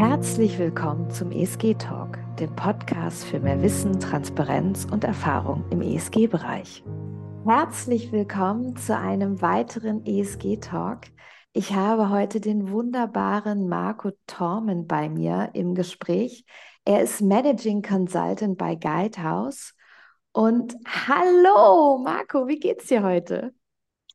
[0.00, 6.82] Herzlich willkommen zum ESG Talk, dem Podcast für mehr Wissen, Transparenz und Erfahrung im ESG-Bereich.
[7.46, 11.02] Herzlich willkommen zu einem weiteren ESG Talk.
[11.52, 16.46] Ich habe heute den wunderbaren Marco Tormen bei mir im Gespräch.
[16.86, 19.74] Er ist Managing Consultant bei Guidehouse.
[20.32, 23.52] Und hallo, Marco, wie geht's dir heute?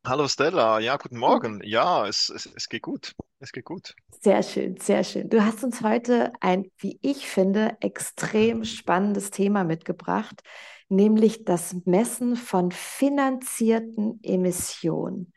[0.04, 1.62] Hallo Stella, ja, guten Morgen.
[1.64, 3.14] Ja, es, es, es geht gut.
[3.40, 3.96] Es geht gut.
[4.22, 5.30] Sehr schön, sehr schön.
[5.30, 10.42] Du hast uns heute ein, wie ich finde, extrem spannendes Thema mitgebracht,
[10.90, 15.34] nämlich das Messen von finanzierten Emissionen.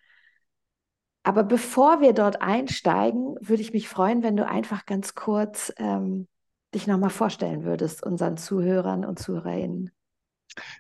[1.23, 6.29] Aber bevor wir dort einsteigen, würde ich mich freuen, wenn du einfach ganz kurz ähm,
[6.75, 9.91] dich nochmal vorstellen würdest, unseren Zuhörern und Zuhörerinnen.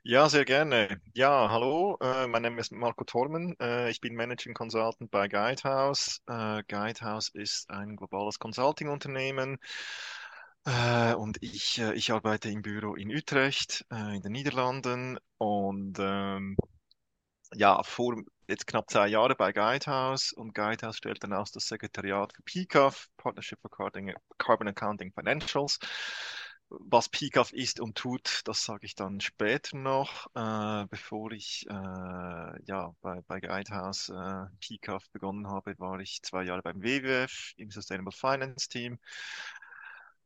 [0.02, 1.00] Ja, sehr gerne.
[1.14, 3.54] Ja, hallo, äh, mein Name ist Marco Tormen.
[3.60, 6.20] Äh, ich bin Managing Consultant bei Guidehouse.
[6.26, 9.58] Äh, Guidehouse ist ein globales Consulting-Unternehmen.
[10.64, 15.18] Äh, und ich, äh, ich arbeite im Büro in Utrecht, äh, in den Niederlanden.
[15.38, 16.56] Und ähm,
[17.54, 18.16] ja, vor
[18.48, 20.32] jetzt knapp zwei Jahre bei Guidehouse.
[20.32, 23.70] Und Guidehouse stellt dann aus das Sekretariat für PCAF, Partnership for
[24.38, 25.78] Carbon Accounting Financials.
[26.70, 31.72] Was PCAF ist und tut, das sage ich dann später noch, äh, bevor ich äh,
[31.72, 37.70] ja, bei, bei Guidehouse äh, PCAF begonnen habe, war ich zwei Jahre beim WWF im
[37.70, 38.98] Sustainable Finance Team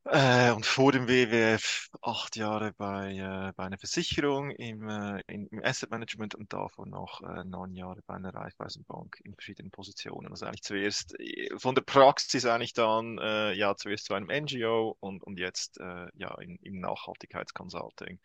[0.04, 5.48] äh, und vor dem WWF acht Jahre bei, äh, bei einer Versicherung im, äh, im
[5.62, 10.28] Asset Management und davor noch äh, neun Jahre bei einer Raiffeisenbank in verschiedenen Positionen.
[10.28, 14.96] Also eigentlich zuerst äh, von der Praxis eigentlich dann, äh, ja, zuerst zu einem NGO
[15.00, 18.18] und, und jetzt äh, ja in, im Nachhaltigkeitsconsulting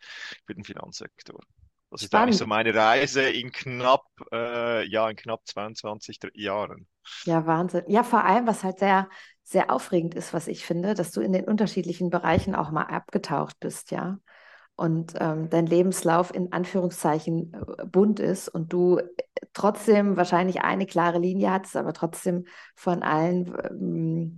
[0.46, 1.40] für den Finanzsektor.
[1.90, 6.86] Das ist eigentlich so meine Reise in knapp, äh, ja, in knapp 22 Jahren.
[7.24, 7.84] Ja, Wahnsinn.
[7.88, 9.08] Ja, vor allem, was halt sehr,
[9.42, 13.58] sehr aufregend ist, was ich finde, dass du in den unterschiedlichen Bereichen auch mal abgetaucht
[13.60, 14.18] bist, ja.
[14.76, 19.00] Und ähm, dein Lebenslauf in Anführungszeichen äh, bunt ist und du
[19.52, 22.44] trotzdem wahrscheinlich eine klare Linie hattest, aber trotzdem
[22.76, 24.36] von allen ähm,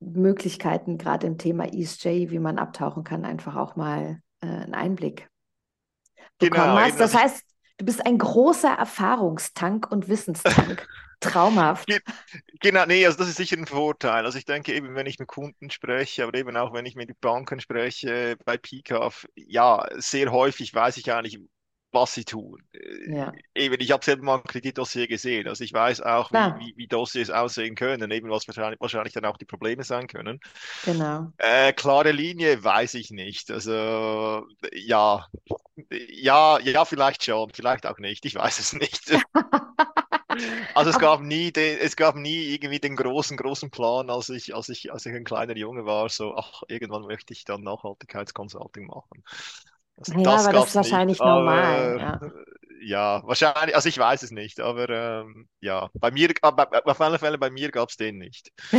[0.00, 5.30] Möglichkeiten, gerade im Thema ESG, wie man abtauchen kann, einfach auch mal äh, einen Einblick
[6.38, 7.00] bekommen genau, hast.
[7.00, 7.44] Das heißt,
[7.78, 10.86] du bist ein großer Erfahrungstank und Wissenstank.
[11.20, 11.88] Traumhaft.
[12.60, 14.24] Genau, nee, also das ist sicher ein Vorteil.
[14.24, 17.20] Also ich denke eben, wenn ich mit Kunden spreche, aber eben auch wenn ich mit
[17.20, 21.40] Banken spreche, bei PICAF, ja, sehr häufig weiß ich eigentlich,
[21.92, 22.62] was sie tun.
[22.72, 23.32] Äh, ja.
[23.54, 26.86] Eben, ich habe selber mal ein Kreditdossier gesehen, also ich weiß auch, wie, wie, wie,
[26.86, 30.40] Dossiers aussehen können, eben was wahrscheinlich, wahrscheinlich dann auch die Probleme sein können.
[30.84, 31.32] Genau.
[31.38, 33.50] Äh, klare Linie weiß ich nicht.
[33.50, 35.26] Also ja,
[36.10, 38.24] ja, ja, vielleicht schon, vielleicht auch nicht.
[38.24, 39.10] Ich weiß es nicht.
[40.74, 44.54] Also es gab nie, den, es gab nie irgendwie den großen, großen Plan, als ich,
[44.54, 48.86] als ich, als ich ein kleiner Junge war, so, ach, irgendwann möchte ich dann Nachhaltigkeitsconsulting
[48.86, 49.24] machen.
[49.98, 51.98] Also ja, das aber das ist wahrscheinlich nicht, normal.
[51.98, 52.20] ja.
[52.80, 53.22] ja.
[53.26, 57.50] wahrscheinlich, also ich weiß es nicht, aber ähm, ja, bei mir, auf alle Fälle bei
[57.50, 58.52] mir gab es den nicht.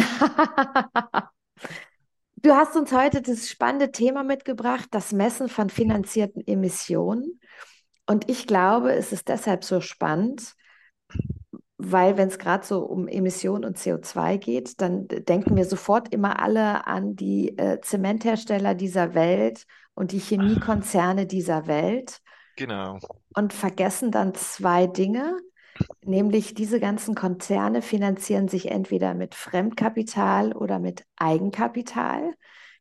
[2.37, 7.41] du hast uns heute das spannende Thema mitgebracht, das Messen von finanzierten Emissionen.
[8.07, 10.55] Und ich glaube, es ist deshalb so spannend,
[11.77, 16.41] weil wenn es gerade so um Emissionen und CO2 geht, dann denken wir sofort immer
[16.41, 19.65] alle an die äh, Zementhersteller dieser Welt
[19.99, 22.21] und die Chemiekonzerne dieser Welt.
[22.55, 22.97] Genau.
[23.35, 25.37] Und vergessen dann zwei Dinge,
[26.05, 32.33] nämlich diese ganzen Konzerne finanzieren sich entweder mit Fremdkapital oder mit Eigenkapital.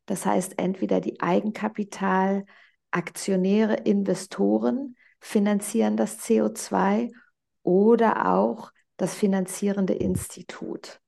[0.05, 7.11] Das heißt, entweder die Eigenkapitalaktionäre, Investoren finanzieren das CO2
[7.63, 11.01] oder auch das finanzierende Institut.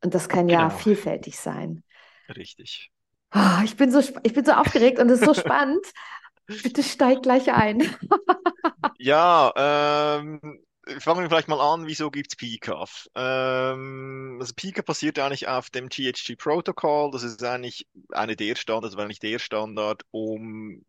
[0.00, 0.60] Und das kann genau.
[0.60, 1.82] ja vielfältig sein.
[2.28, 2.92] Richtig.
[3.34, 5.84] Oh, ich, bin so, ich bin so aufgeregt und es ist so spannend.
[6.46, 7.80] Bitte steig gleich ein.
[8.98, 10.40] ja, ähm,
[10.98, 13.06] fangen wir vielleicht mal an, wieso gibt es PCAF?
[13.14, 17.12] Ähm, also PCAF basiert eigentlich auf dem GHG-Protokoll.
[17.12, 20.84] Das ist eigentlich eine der Standards, also eigentlich der Standard, um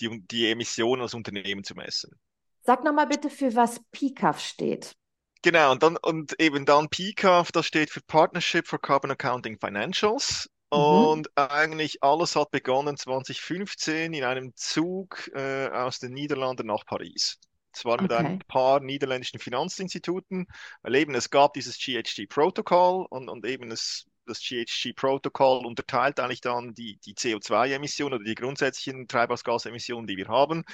[0.00, 2.18] die, die Emissionen als Unternehmen zu messen.
[2.62, 4.94] Sag nochmal bitte, für was PCAF steht.
[5.42, 10.48] Genau, und dann und eben dann PCAF, das steht für Partnership for Carbon Accounting Financials.
[10.72, 10.78] Mhm.
[10.78, 17.38] Und eigentlich alles hat begonnen 2015 in einem Zug äh, aus den Niederlanden nach Paris.
[17.72, 18.02] Zwar okay.
[18.02, 20.46] mit ein paar niederländischen Finanzinstituten,
[20.82, 26.74] weil eben es gab dieses GHG-Protokoll und, und eben es, das GHG-Protokoll unterteilt eigentlich dann
[26.74, 30.64] die, die CO2-Emissionen oder die grundsätzlichen Treibhausgasemissionen, die wir haben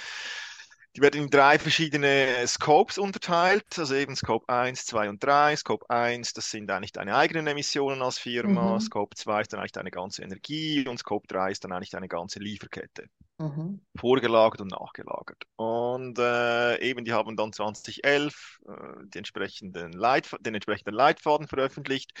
[0.95, 5.55] Die werden in drei verschiedene Scopes unterteilt, also eben Scope 1, 2 und 3.
[5.55, 8.73] Scope 1, das sind eigentlich deine eigenen Emissionen als Firma.
[8.73, 8.79] Mhm.
[8.79, 12.07] Scope 2 ist dann eigentlich deine ganze Energie und Scope 3 ist dann eigentlich deine
[12.07, 13.05] ganze Lieferkette.
[13.37, 13.81] Mhm.
[13.95, 15.43] Vorgelagert und nachgelagert.
[15.55, 18.71] Und äh, eben, die haben dann 2011 äh,
[19.13, 22.11] die entsprechenden den entsprechenden Leitfaden veröffentlicht.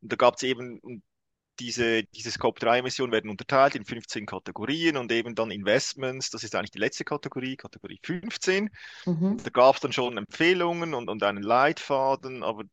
[0.00, 1.02] Und da gab es eben
[1.60, 6.70] diese, diese Scope-3-Emissionen werden unterteilt in 15 Kategorien und eben dann Investments, das ist eigentlich
[6.70, 8.70] die letzte Kategorie, Kategorie 15.
[9.06, 9.38] Mhm.
[9.42, 12.64] Da gab es dann schon Empfehlungen und, und einen Leitfaden, aber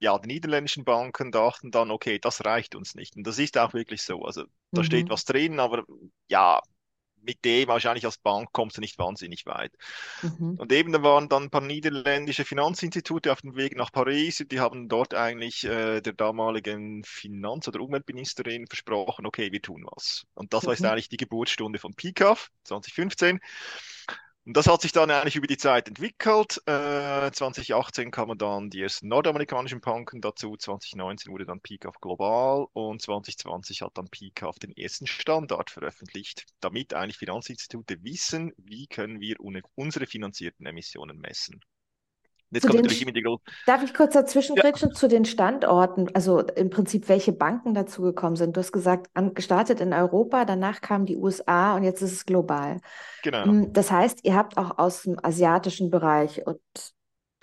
[0.00, 3.16] ja, die niederländischen Banken dachten dann, okay, das reicht uns nicht.
[3.16, 4.22] Und das ist auch wirklich so.
[4.22, 4.86] Also da mhm.
[4.86, 5.84] steht was drin, aber
[6.28, 6.60] ja,
[7.22, 9.72] mit dem wahrscheinlich als Bank kommst du nicht wahnsinnig weit.
[10.22, 10.56] Mhm.
[10.58, 14.44] Und eben da waren dann ein paar niederländische Finanzinstitute auf dem Weg nach Paris.
[14.50, 20.26] Die haben dort eigentlich äh, der damaligen Finanz- oder Umweltministerin versprochen, okay, wir tun was.
[20.34, 20.66] Und das mhm.
[20.66, 23.40] war jetzt eigentlich die Geburtsstunde von PICAF 2015.
[24.50, 26.60] Und das hat sich dann eigentlich über die Zeit entwickelt.
[26.66, 33.00] Äh, 2018 kamen dann die ersten nordamerikanischen Banken dazu, 2019 wurde dann PICAF global und
[33.00, 39.36] 2020 hat dann PICAF den ersten Standard veröffentlicht, damit eigentlich Finanzinstitute wissen, wie können wir
[39.76, 41.60] unsere finanzierten Emissionen messen.
[42.50, 43.22] Jetzt kommt natürlich immer die
[43.66, 44.72] Darf ich kurz dazwischen ja.
[44.72, 48.56] zu den Standorten, also im Prinzip, welche Banken dazugekommen sind?
[48.56, 52.26] Du hast gesagt, an, gestartet in Europa, danach kamen die USA und jetzt ist es
[52.26, 52.80] global.
[53.22, 53.44] Genau.
[53.44, 56.60] Hm, das heißt, ihr habt auch aus dem asiatischen Bereich und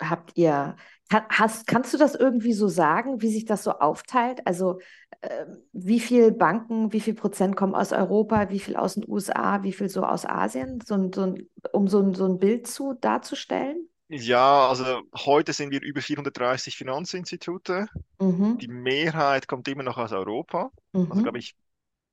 [0.00, 0.76] habt ihr,
[1.10, 4.46] hast, kannst du das irgendwie so sagen, wie sich das so aufteilt?
[4.46, 4.78] Also
[5.22, 9.62] äh, wie viele Banken, wie viel Prozent kommen aus Europa, wie viel aus den USA,
[9.62, 11.34] wie viel so aus Asien, so, so,
[11.72, 13.88] um so, so ein Bild zu darzustellen?
[14.08, 17.88] Ja, also heute sind wir über 430 Finanzinstitute.
[18.18, 18.58] Mhm.
[18.58, 20.70] Die Mehrheit kommt immer noch aus Europa.
[20.92, 21.12] Also mhm.
[21.12, 21.54] Also glaube ich,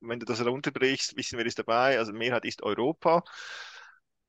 [0.00, 1.98] wenn du das runterbrichst, wissen wir, ist dabei.
[1.98, 3.24] Also Mehrheit ist Europa.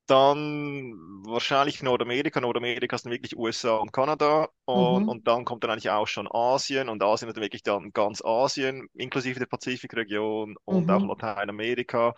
[0.05, 0.93] Dann
[1.25, 2.39] wahrscheinlich Nordamerika.
[2.39, 4.47] Nordamerika sind wirklich USA und Kanada.
[4.63, 5.09] Und, mhm.
[5.09, 6.87] und dann kommt dann eigentlich auch schon Asien.
[6.87, 10.89] Und Asien ist dann wirklich dann ganz Asien, inklusive der Pazifikregion und mhm.
[10.89, 12.15] auch Lateinamerika.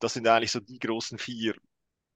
[0.00, 1.54] Das sind eigentlich so die großen vier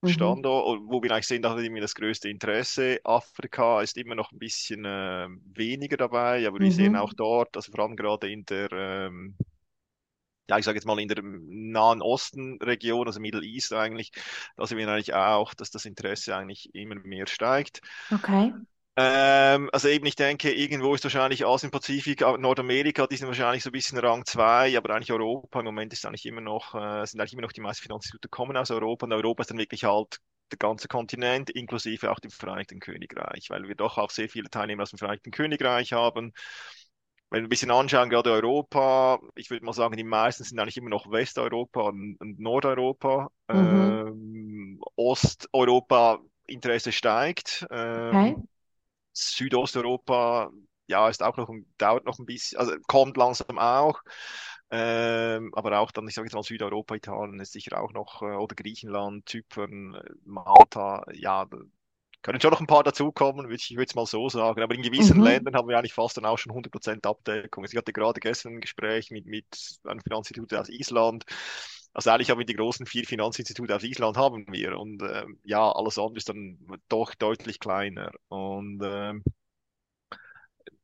[0.01, 0.09] Mhm.
[0.09, 2.99] Standort, wo wir eigentlich sehen, da hat immer das größte Interesse.
[3.03, 6.99] Afrika ist immer noch ein bisschen äh, weniger dabei, aber wir sehen mhm.
[6.99, 9.35] auch dort, also vor allem gerade in der, ähm,
[10.49, 14.11] ja, ich sage jetzt mal in der Nahen Osten-Region, also Middle East eigentlich,
[14.55, 17.81] da sehen wir eigentlich auch, dass das Interesse eigentlich immer mehr steigt.
[18.11, 18.53] Okay.
[18.99, 23.69] Ähm, also eben, ich denke, irgendwo ist wahrscheinlich Asien, Pazifik, Nordamerika, die sind wahrscheinlich so
[23.69, 27.19] ein bisschen Rang 2, aber eigentlich Europa im Moment ist eigentlich immer noch, äh, sind
[27.19, 30.17] eigentlich immer noch die meisten Finanzinstitute kommen aus Europa und Europa ist dann wirklich halt
[30.51, 34.81] der ganze Kontinent, inklusive auch dem Vereinigten Königreich, weil wir doch auch sehr viele Teilnehmer
[34.83, 36.33] aus dem Vereinigten Königreich haben.
[37.29, 40.77] Wenn wir ein bisschen anschauen, gerade Europa, ich würde mal sagen, die meisten sind eigentlich
[40.77, 43.29] immer noch Westeuropa und, Nordeuropa.
[43.51, 43.99] Mhm.
[44.07, 47.67] Ähm, Osteuropa Interesse steigt.
[47.69, 48.35] Ähm, okay.
[49.17, 50.51] Südosteuropa,
[50.87, 54.01] ja, ist auch noch, dauert noch ein bisschen, also kommt langsam auch.
[54.69, 58.35] Ähm, aber auch dann, ich sage jetzt mal Südeuropa, Italien ist sicher auch noch, äh,
[58.35, 61.47] oder Griechenland, Zypern, äh, Malta, ja,
[62.21, 64.61] können schon noch ein paar dazukommen, würde ich, würde es mal so sagen.
[64.61, 65.23] Aber in gewissen mhm.
[65.23, 67.63] Ländern haben wir eigentlich fast dann auch schon 100% Abdeckung.
[67.63, 69.45] Also ich hatte gerade gestern ein Gespräch mit, mit
[69.85, 71.23] einem Finanzinstitut aus Island.
[71.97, 75.71] Also eigentlich haben wir die großen vier Finanzinstitute aus Island haben wir und äh, ja,
[75.71, 76.59] alles andere ist dann
[76.89, 79.13] doch deutlich kleiner und äh,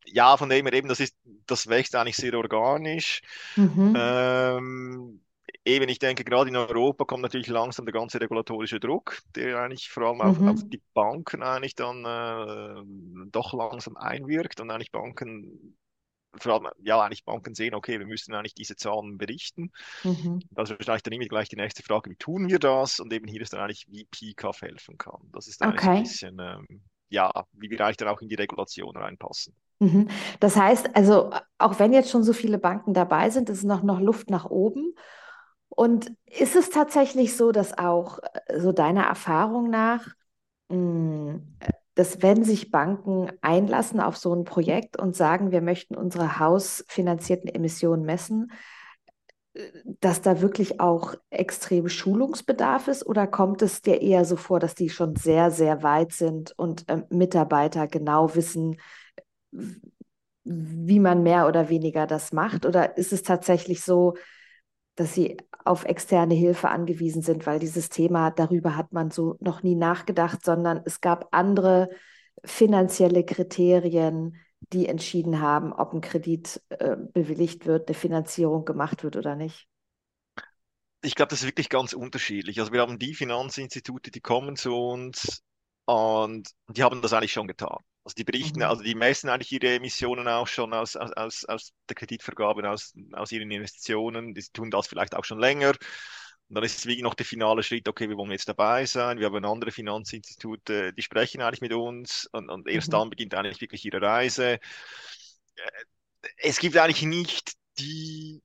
[0.05, 1.15] ja, von dem her eben, das ist,
[1.45, 3.21] das wächst eigentlich sehr organisch.
[3.55, 3.93] Mhm.
[3.95, 5.21] Ähm,
[5.63, 9.89] eben, ich denke, gerade in Europa kommt natürlich langsam der ganze regulatorische Druck, der eigentlich
[9.89, 10.47] vor allem auf, mhm.
[10.47, 15.77] auf die Banken eigentlich dann äh, doch langsam einwirkt und eigentlich Banken
[16.37, 19.71] vor allem, ja, eigentlich Banken sehen, okay, wir müssen eigentlich diese Zahlen berichten.
[20.03, 20.39] Mhm.
[20.51, 22.99] Das ist wahrscheinlich dann immer gleich die nächste Frage, wie tun wir das?
[22.99, 25.29] Und eben hier ist dann eigentlich, wie PCAF helfen kann.
[25.31, 25.97] Das ist eigentlich okay.
[25.97, 29.55] ein bisschen, ähm, ja, wie wir eigentlich dann auch in die Regulation reinpassen.
[29.79, 30.09] Mhm.
[30.39, 33.99] Das heißt, also auch wenn jetzt schon so viele Banken dabei sind, ist noch, noch
[33.99, 34.95] Luft nach oben.
[35.69, 40.07] Und ist es tatsächlich so, dass auch äh, so deiner Erfahrung nach
[40.69, 41.57] mh, hm,
[41.95, 47.49] dass wenn sich Banken einlassen auf so ein Projekt und sagen, wir möchten unsere hausfinanzierten
[47.53, 48.51] Emissionen messen,
[49.99, 54.73] dass da wirklich auch extrem Schulungsbedarf ist oder kommt es dir eher so vor, dass
[54.73, 58.77] die schon sehr, sehr weit sind und äh, Mitarbeiter genau wissen,
[60.43, 62.65] wie man mehr oder weniger das macht?
[62.65, 64.15] Oder ist es tatsächlich so,
[64.95, 69.63] dass sie auf externe Hilfe angewiesen sind, weil dieses Thema, darüber hat man so noch
[69.63, 71.89] nie nachgedacht, sondern es gab andere
[72.43, 74.35] finanzielle Kriterien,
[74.71, 79.67] die entschieden haben, ob ein Kredit äh, bewilligt wird, eine Finanzierung gemacht wird oder nicht.
[81.03, 82.59] ich glaube, das ist wirklich ganz unterschiedlich.
[82.59, 85.43] Also wir haben die Finanzinstitute, die kommen zu uns
[85.85, 87.77] und die haben das eigentlich schon getan.
[88.05, 88.63] Also die berichten, Mhm.
[88.63, 92.93] also die messen eigentlich ihre Emissionen auch schon aus, aus, aus aus der Kreditvergabe, aus,
[93.13, 94.33] aus ihren Investitionen.
[94.33, 95.69] Die tun das vielleicht auch schon länger.
[96.49, 99.19] Und dann ist es wie noch der finale Schritt, okay, wir wollen jetzt dabei sein.
[99.19, 102.93] Wir haben andere Finanzinstitute, die sprechen eigentlich mit uns und, und erst Mhm.
[102.93, 104.59] dann beginnt eigentlich wirklich ihre Reise.
[106.37, 108.41] Es gibt eigentlich nicht die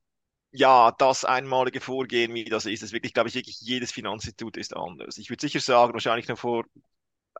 [0.53, 4.75] ja, das einmalige Vorgehen, wie das ist, ist wirklich, glaube ich, wirklich jedes Finanzinstitut ist
[4.75, 5.17] anders.
[5.17, 6.65] Ich würde sicher sagen, wahrscheinlich noch vor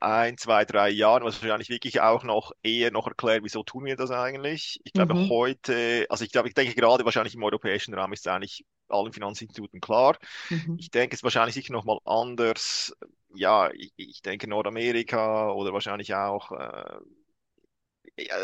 [0.01, 3.95] ein, zwei, drei Jahren, was wahrscheinlich wirklich auch noch eher noch erklärt, wieso tun wir
[3.95, 4.79] das eigentlich.
[4.83, 5.29] Ich glaube, Mhm.
[5.29, 9.13] heute, also ich glaube, ich denke gerade wahrscheinlich im europäischen Raum ist es eigentlich allen
[9.13, 10.17] Finanzinstituten klar.
[10.51, 10.77] Mhm.
[10.77, 12.93] Ich denke, es ist wahrscheinlich sicher noch mal anders.
[13.35, 16.99] Ja, ich, ich denke Nordamerika oder wahrscheinlich auch äh,
[18.17, 18.35] ja,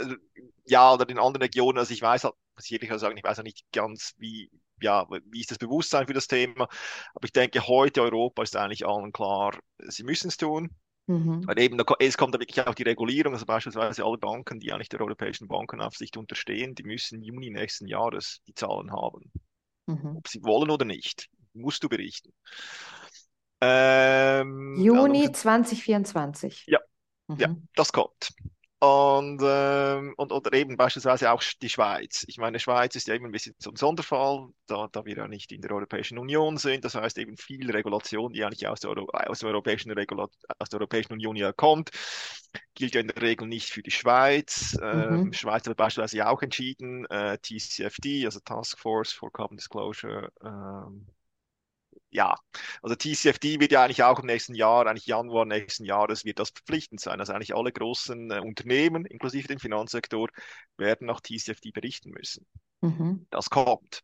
[0.65, 3.39] ja, oder in anderen Regionen, also ich weiß halt, muss ich ehrlich sagen, ich weiß
[3.39, 4.49] auch nicht ganz, wie,
[4.81, 6.67] ja, wie ist das Bewusstsein für das Thema,
[7.13, 10.69] aber ich denke, heute Europa ist eigentlich allen klar, sie müssen es tun,
[11.07, 11.47] Mhm.
[11.47, 14.89] weil eben, es kommt da wirklich auch die Regulierung, also beispielsweise alle Banken, die eigentlich
[14.89, 19.31] der Europäischen Bankenaufsicht unterstehen, die müssen im Juni nächsten Jahres die Zahlen haben,
[19.87, 20.17] Mhm.
[20.17, 22.33] ob sie wollen oder nicht, musst du berichten.
[23.61, 26.67] Ähm, Juni also, 2024.
[26.67, 26.79] ja,
[27.37, 27.67] ja, Mhm.
[27.75, 28.29] das kommt.
[28.85, 32.25] Und, ähm, und oder eben beispielsweise auch die Schweiz.
[32.27, 35.27] Ich meine, Schweiz ist ja eben ein bisschen so ein Sonderfall, da, da wir ja
[35.27, 36.85] nicht in der Europäischen Union sind.
[36.85, 40.27] Das heißt eben viel Regulation, die eigentlich aus der, Euro, aus der Europäischen Regula
[40.59, 41.91] aus der Europäischen Union ja kommt,
[42.75, 44.77] gilt ja in der Regel nicht für die Schweiz.
[44.81, 45.33] Ähm, Mhm.
[45.33, 51.07] Schweiz hat beispielsweise ja auch entschieden, äh, TCFD, also Task Force for Carbon Disclosure, ähm,
[52.09, 52.35] ja,
[52.81, 56.49] also TCFD wird ja eigentlich auch im nächsten Jahr, eigentlich Januar nächsten Jahres, wird das
[56.49, 57.19] verpflichtend sein.
[57.19, 60.29] Also eigentlich alle großen äh, Unternehmen, inklusive dem Finanzsektor,
[60.77, 62.45] werden nach TCFD berichten müssen.
[62.81, 63.27] Mhm.
[63.31, 64.01] Das kommt,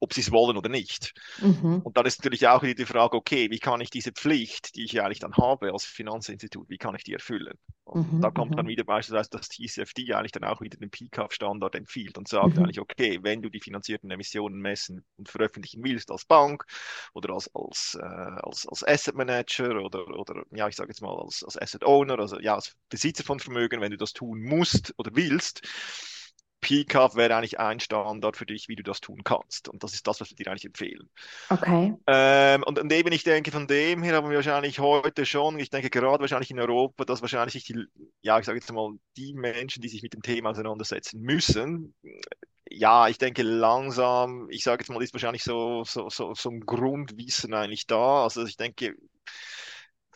[0.00, 1.12] ob sie es wollen oder nicht.
[1.38, 1.82] Mhm.
[1.82, 4.84] Und dann ist natürlich auch wieder die Frage, okay, wie kann ich diese Pflicht, die
[4.84, 7.56] ich ja eigentlich dann habe als Finanzinstitut, wie kann ich die erfüllen?
[7.84, 8.20] Und Mhm.
[8.20, 8.68] da kommt dann Mhm.
[8.68, 12.60] wieder beispielsweise das TCFD eigentlich dann auch wieder den PCAF-Standard empfiehlt und sagt Mhm.
[12.60, 16.64] eigentlich, okay, wenn du die finanzierten Emissionen messen und veröffentlichen willst als Bank
[17.14, 21.14] oder als, als, äh, als, als Asset Manager oder, oder ja, ich sage jetzt mal
[21.16, 24.92] als, als Asset Owner, also ja, als Besitzer von Vermögen, wenn du das tun musst
[24.98, 25.62] oder willst,
[26.66, 29.68] PCAF wäre eigentlich ein Standard für dich, wie du das tun kannst.
[29.68, 31.08] Und das ist das, was wir dir eigentlich empfehlen.
[31.48, 31.94] Okay.
[32.06, 35.70] Ähm, und, und eben, ich denke, von dem her haben wir wahrscheinlich heute schon, ich
[35.70, 37.84] denke gerade wahrscheinlich in Europa, dass wahrscheinlich sich die,
[38.22, 41.94] ja, ich sage jetzt mal, die Menschen, die sich mit dem Thema auseinandersetzen müssen,
[42.68, 46.60] ja, ich denke langsam, ich sage jetzt mal, ist wahrscheinlich so, so, so, so ein
[46.60, 48.24] Grundwissen eigentlich da.
[48.24, 48.96] Also ich denke,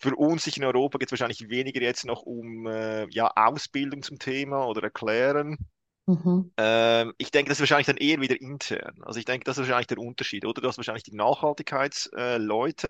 [0.01, 4.19] für uns in Europa geht es wahrscheinlich weniger jetzt noch um äh, ja, Ausbildung zum
[4.19, 5.59] Thema oder Erklären.
[6.07, 6.51] Mhm.
[6.57, 8.97] Ähm, ich denke, das ist wahrscheinlich dann eher wieder intern.
[9.03, 10.61] Also ich denke, das ist wahrscheinlich der Unterschied, oder?
[10.61, 12.89] Du hast wahrscheinlich die Nachhaltigkeitsleute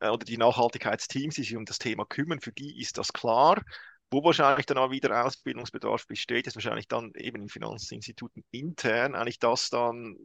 [0.00, 3.62] äh, oder die Nachhaltigkeitsteams, die sich um das Thema kümmern, für die ist das klar.
[4.10, 9.38] Wo wahrscheinlich dann auch wieder Ausbildungsbedarf besteht, ist wahrscheinlich dann eben in Finanzinstituten intern eigentlich
[9.40, 10.16] das dann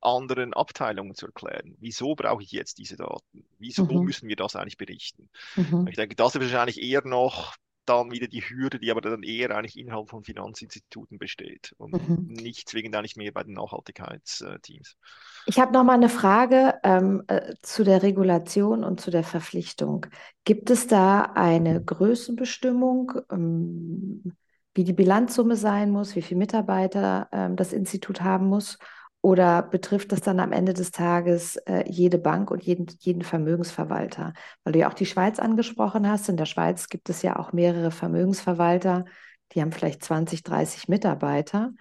[0.00, 1.76] anderen Abteilungen zu erklären.
[1.80, 3.46] Wieso brauche ich jetzt diese Daten?
[3.58, 4.00] Wieso Mhm.
[4.00, 5.30] müssen wir das eigentlich berichten?
[5.56, 5.86] Mhm.
[5.88, 9.50] Ich denke, das ist wahrscheinlich eher noch dann wieder die Hürde, die aber dann eher
[9.56, 12.26] eigentlich innerhalb von Finanzinstituten besteht und Mhm.
[12.26, 14.96] nicht zwingend eigentlich mehr bei den Nachhaltigkeitsteams.
[15.44, 20.06] Ich habe noch mal eine Frage ähm, äh, zu der Regulation und zu der Verpflichtung.
[20.44, 24.36] Gibt es da eine Größenbestimmung, ähm,
[24.74, 28.78] wie die Bilanzsumme sein muss, wie viele Mitarbeiter ähm, das Institut haben muss?
[29.26, 34.34] Oder betrifft das dann am Ende des Tages äh, jede Bank und jeden, jeden Vermögensverwalter?
[34.62, 36.28] Weil du ja auch die Schweiz angesprochen hast.
[36.28, 39.04] In der Schweiz gibt es ja auch mehrere Vermögensverwalter,
[39.50, 41.72] die haben vielleicht 20, 30 Mitarbeiter.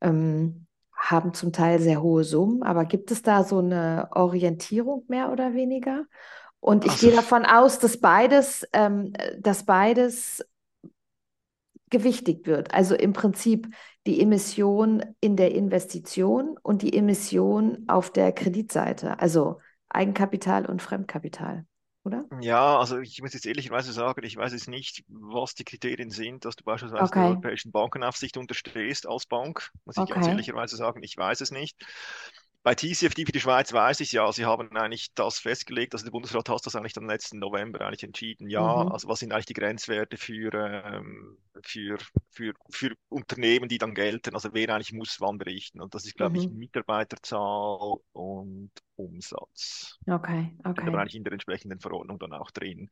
[0.00, 5.30] Ähm, haben zum Teil sehr hohe Summen, aber gibt es da so eine Orientierung mehr
[5.30, 6.04] oder weniger?
[6.58, 10.44] Und ich Also, gehe davon aus, dass beides, ähm, dass beides
[11.90, 12.74] gewichtigt wird.
[12.74, 13.68] Also im Prinzip
[14.06, 21.66] die Emission in der Investition und die Emission auf der Kreditseite, also Eigenkapital und Fremdkapital,
[22.04, 22.24] oder?
[22.40, 26.44] ja, also ich muss jetzt ehrlicherweise sagen, ich weiß jetzt nicht, was die Kriterien sind,
[26.44, 29.70] dass du beispielsweise der Okay, Europäischen Bankenaufsicht unterstehst als Bank.
[29.86, 31.76] Muss ich ganz okay, ehrlicherweise sagen, ich weiß es nicht.
[32.68, 36.10] Bei TCFD für die Schweiz weiß ich ja, sie haben eigentlich das festgelegt, also der
[36.10, 39.46] Bundesrat hat das eigentlich dann letzten November eigentlich entschieden, ja, mhm, also was sind eigentlich
[39.46, 41.96] die Grenzwerte für, ähm, für,
[42.30, 45.80] für, für Unternehmen, die dann gelten, also wer eigentlich muss wann berichten?
[45.80, 49.98] Und das ist, glaube ich, mhm, Mitarbeiterzahl und Umsatz.
[50.06, 52.90] okay, Steht aber okay, eigentlich in der entsprechenden Verordnung dann auch drin,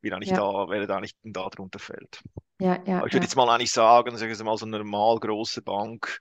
[0.00, 2.20] wie eigentlich ja, da, wer da eigentlich da drunter fällt.
[2.58, 4.78] ja, ja, Aber ich würde ja, jetzt mal eigentlich sagen, sagen wir mal so eine
[4.78, 6.18] normal große Bank,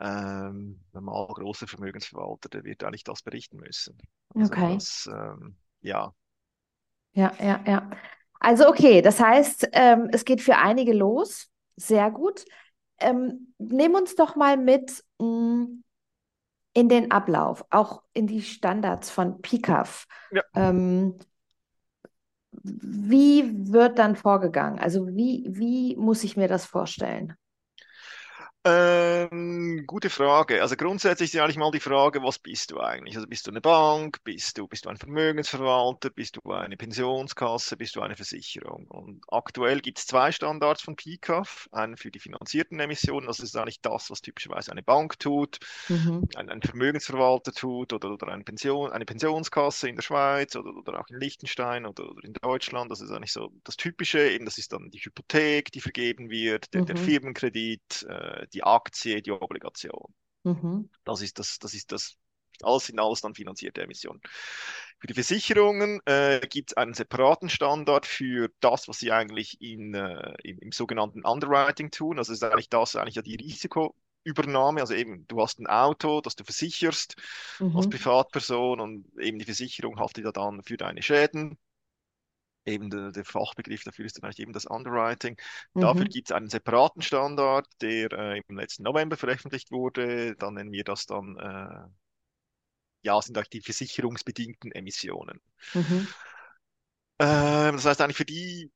[0.00, 3.98] ähm, normal großer Vermögensverwalter, der wird eigentlich das berichten müssen.
[4.38, 4.66] Also Okay.
[4.66, 6.14] das, ähm, ja,
[7.12, 7.90] Ja, ja, ja.
[8.38, 11.48] Also okay, das heißt, ähm, es geht für einige los.
[11.76, 12.44] Sehr gut.
[12.98, 15.66] Ähm, nimm uns doch mal mit mh,
[16.74, 20.06] in den Ablauf, auch in die Standards von PICAF.
[20.30, 20.42] Ja.
[20.54, 21.18] Ähm,
[22.62, 24.78] wie wird dann vorgegangen?
[24.78, 27.34] Also wie, wie muss ich mir das vorstellen?
[28.62, 30.60] Ähm, gute Frage.
[30.60, 33.16] Also grundsätzlich ist ja eigentlich mal die Frage, was bist du eigentlich?
[33.16, 34.22] Also bist du eine Bank?
[34.22, 36.10] Bist du, bist du ein Vermögensverwalter?
[36.10, 37.78] Bist du eine Pensionskasse?
[37.78, 38.86] Bist du eine Versicherung?
[38.88, 41.68] Und aktuell gibt es zwei Standards von PICAF.
[41.72, 43.26] Einen für die finanzierten Emissionen.
[43.28, 46.24] Das ist eigentlich das, was typischerweise eine Bank tut, Mhm.
[46.36, 51.00] ein, ein Vermögensverwalter tut oder, oder eine Pension, eine Pensionskasse in der Schweiz oder, oder
[51.00, 52.90] auch in Liechtenstein oder, oder in Deutschland.
[52.90, 54.20] Das ist eigentlich so das Typische.
[54.30, 56.96] Eben, das ist dann die Hypothek, die vergeben wird, der, der Mhm.
[56.96, 60.14] Firmenkredit, äh, die Aktie, die Obligation.
[60.44, 60.88] Mhm.
[61.04, 62.16] Das ist das, das ist das,
[62.62, 64.20] alles in alles dann finanzierte Emissionen.
[64.98, 69.94] Für die Versicherungen äh, gibt es einen separaten Standard für das, was sie eigentlich in,
[69.94, 72.18] äh, im, im sogenannten Underwriting tun.
[72.18, 74.80] Also ist eigentlich das, eigentlich ja die Risikoübernahme.
[74.80, 77.16] Also eben, du hast ein Auto, das du versicherst
[77.72, 77.88] als Mhm.
[77.88, 81.56] Privatperson und eben die Versicherung haftet ja dann für deine Schäden.
[82.66, 85.36] Eben der, der Fachbegriff dafür ist dann eigentlich eben das Underwriting.
[85.78, 86.10] Dafür Mhm.
[86.10, 90.36] gibt es einen separaten Standard, der äh, im letzten November veröffentlicht wurde.
[90.36, 91.88] Dann nennen wir das dann, äh,
[93.02, 95.40] ja, sind eigentlich die versicherungsbedingten Emissionen.
[95.74, 96.06] Mhm.
[97.18, 98.70] Ähm, das heißt eigentlich für die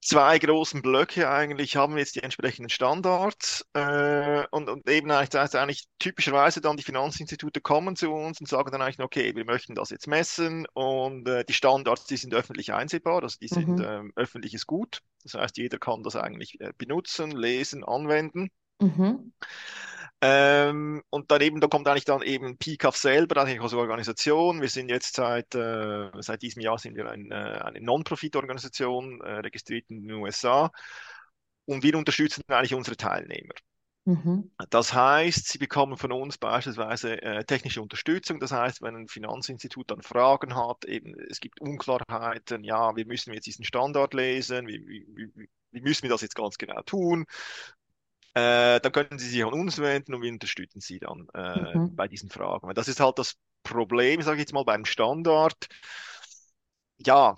[0.00, 5.30] zwei großen Blöcke eigentlich haben wir jetzt die entsprechenden Standards äh, und, und eben eigentlich,
[5.30, 9.34] das heißt eigentlich typischerweise dann die Finanzinstitute kommen zu uns und sagen dann eigentlich, okay,
[9.34, 13.48] wir möchten das jetzt messen und äh, die Standards, die sind öffentlich einsehbar, also die
[13.48, 13.84] sind Mhm.
[13.84, 15.00] ähm, öffentliches Gut.
[15.24, 18.50] Das heißt, jeder kann das eigentlich äh, benutzen, lesen, anwenden.
[18.80, 19.32] Mhm.
[20.20, 24.60] Ähm, und dann eben, da kommt eigentlich dann eben PICAF selber, eigentlich als Organisation.
[24.60, 29.34] Wir sind jetzt seit, äh, seit diesem Jahr sind wir ein, äh, eine Non-Profit-Organisation, äh,
[29.34, 30.72] registriert in den USA.
[31.66, 33.54] Und wir unterstützen eigentlich unsere Teilnehmer.
[34.06, 34.50] Mhm.
[34.70, 38.40] Das heißt, sie bekommen von uns beispielsweise äh, technische Unterstützung.
[38.40, 43.30] Das heißt, wenn ein Finanzinstitut dann Fragen hat, eben es gibt Unklarheiten, ja, wie müssen
[43.30, 47.26] wir jetzt diesen Standard lesen, wie, wie, wie müssen wir das jetzt ganz genau tun,
[48.38, 51.90] äh, dann können Sie sich an uns wenden und wir unterstützen Sie dann äh, Mhm.
[51.96, 52.72] bei diesen Fragen.
[52.74, 55.68] Das ist halt das Problem, sage ich jetzt mal, beim Standard.
[56.98, 57.34] Ja,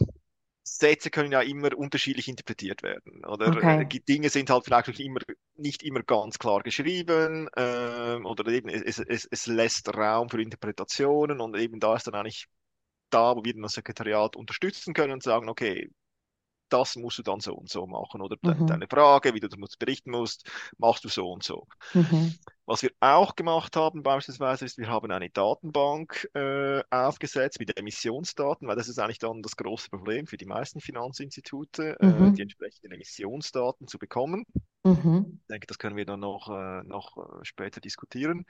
[0.65, 3.25] Sätze können ja immer unterschiedlich interpretiert werden.
[3.27, 3.81] Oder Okay.
[3.81, 5.21] äh, die Dinge sind halt vielleicht nicht immer,
[5.57, 11.41] nicht immer ganz klar geschrieben ähm, oder eben es, es, es lässt Raum für Interpretationen
[11.41, 12.47] und eben da ist dann eigentlich
[13.11, 15.91] da, wo wir dann das Sekretariat unterstützen können und sagen, okay,
[16.73, 18.21] das musst du dann so und so machen.
[18.23, 18.67] Oder de Mhm.
[18.67, 21.67] deine Frage, wie du das berichten musst, machst du so und so.
[21.95, 22.39] Mhm.
[22.67, 28.69] Was wir auch gemacht haben beispielsweise ist, wir haben eine Datenbank äh, aufgesetzt mit Emissionsdaten,
[28.69, 32.37] weil das ist eigentlich dann das große Problem für die meisten Finanzinstitute, äh, Mhm.
[32.37, 34.45] die entsprechenden Emissionsdaten zu bekommen.
[34.83, 35.41] Mhm.
[35.43, 38.47] Ich denke, das können wir dann noch, äh, noch äh, später diskutieren.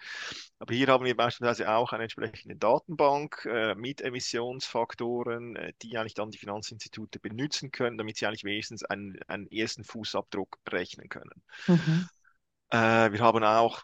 [0.60, 6.30] Aber hier haben wir beispielsweise auch eine entsprechende Datenbank äh, mit Emissionsfaktoren, die eigentlich dann
[6.30, 11.42] die Finanzinstitute benutzen können, damit sie eigentlich wenigstens einen, einen ersten Fußabdruck rechnen können.
[11.66, 12.08] Mhm.
[12.72, 13.82] Wir haben auch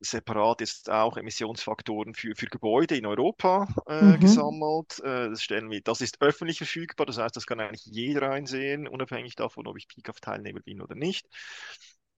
[0.00, 4.18] separat jetzt auch Emissionsfaktoren für, für Gebäude in Europa äh, Mhm.
[4.18, 4.98] gesammelt.
[5.00, 8.88] Äh, das stellen wir, das ist öffentlich verfügbar, das heißt, das kann eigentlich jeder einsehen,
[8.88, 11.26] unabhängig davon, ob ich PICAF-Teilnehmer bin oder nicht.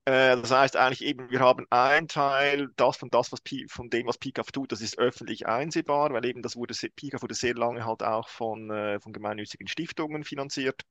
[0.05, 3.89] Äh, das heißt eigentlich eben, wir haben ein Teil, das von das, was Pi, von
[3.89, 7.55] dem, was PICAF tut, das ist öffentlich einsehbar, weil eben das wurde, PICAF wurde sehr
[7.55, 10.81] lange halt auch von, äh, von gemeinnützigen Stiftungen finanziert.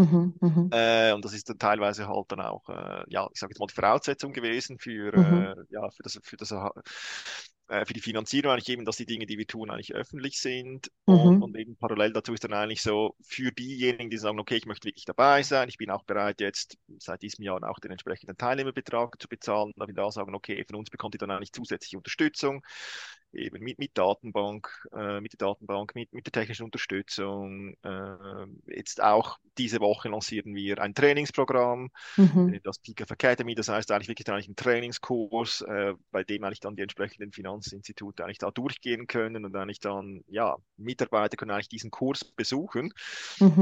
[0.00, 0.34] Mhm.
[0.40, 0.72] Mhm.
[0.72, 3.66] Äh, und das ist dann teilweise halt dann auch, äh, ja, ich sage jetzt mal
[3.66, 5.52] die Voraussetzung gewesen für, Mhm.
[5.60, 6.52] äh, ja, für das, für das,
[7.68, 10.90] äh, für die Finanzierung eigentlich eben, dass die Dinge, die wir tun, eigentlich öffentlich sind.
[11.04, 11.40] Und, Mhm.
[11.40, 14.86] und eben parallel dazu ist dann eigentlich so für diejenigen, die sagen, okay, ich möchte
[14.88, 19.20] wirklich dabei sein, ich bin auch bereit, jetzt seit diesem Jahr auch den entsprechenden Teilnehmerbetrag
[19.20, 22.62] zu bezahlen, da wir da sagen, okay, von uns bekommt ihr dann eigentlich zusätzliche Unterstützung,
[23.32, 27.74] eben mit, mit Datenbank, äh, mit der Datenbank, mit, mit der technischen Unterstützung.
[27.82, 32.60] Äh, jetzt auch diese Woche lancieren wir ein Trainingsprogramm, Mhm.
[32.64, 36.76] das PICAF Academy, das heißt eigentlich wirklich eigentlich ein Trainingskurs, äh, bei dem eigentlich dann
[36.76, 41.90] die entsprechenden Finanzinstitute eigentlich da durchgehen können und eigentlich dann, ja, Mitarbeiter können eigentlich diesen
[41.90, 42.92] Kurs besuchen.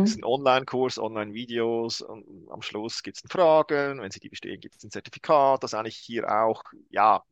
[0.02, 0.18] Es ist Mhm.
[0.18, 4.90] ein Online-Kurs, Online-Videos am Schluss gibt es Fragen, wenn sie die bestehen, gibt es ein
[4.90, 7.22] Zertifikat, das eigentlich hier auch, ja,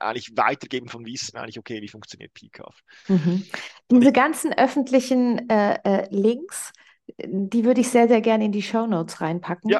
[0.00, 2.80] eigentlich Weitergeben von Wissen, eigentlich, okay, wie funktioniert PICAF?
[3.08, 3.44] Mhm.
[3.90, 6.72] Diese ich, ganzen öffentlichen äh, äh, Links,
[7.16, 9.70] die würde ich sehr, sehr gerne in die Shownotes ja, reinpacken,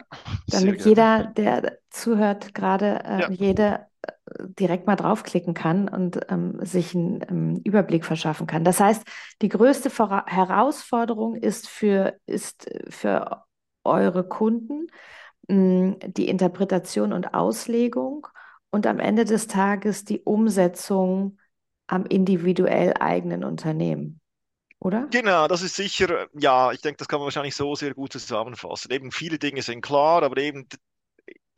[0.46, 4.12] sehr damit jeder, der zuhört, gerade Ja, äh, jede äh,
[4.58, 8.64] direkt mal draufklicken kann und ähm, sich einen ähm, Überblick verschaffen kann.
[8.64, 9.02] Das heißt,
[9.42, 13.44] die größte Vora Herausforderung ist für, ist für
[13.84, 14.86] eure Kunden
[15.48, 18.26] mh, hm, die Interpretation und Auslegung
[18.70, 21.38] und am Ende des Tages die Umsetzung
[21.86, 24.20] am individuell eigenen Unternehmen
[24.80, 25.08] oder?
[25.10, 28.92] Genau, das ist sicher, ja, ich denke, das kann man wahrscheinlich so sehr gut zusammenfassen.
[28.92, 30.68] Eben viele Dinge sind klar, aber eben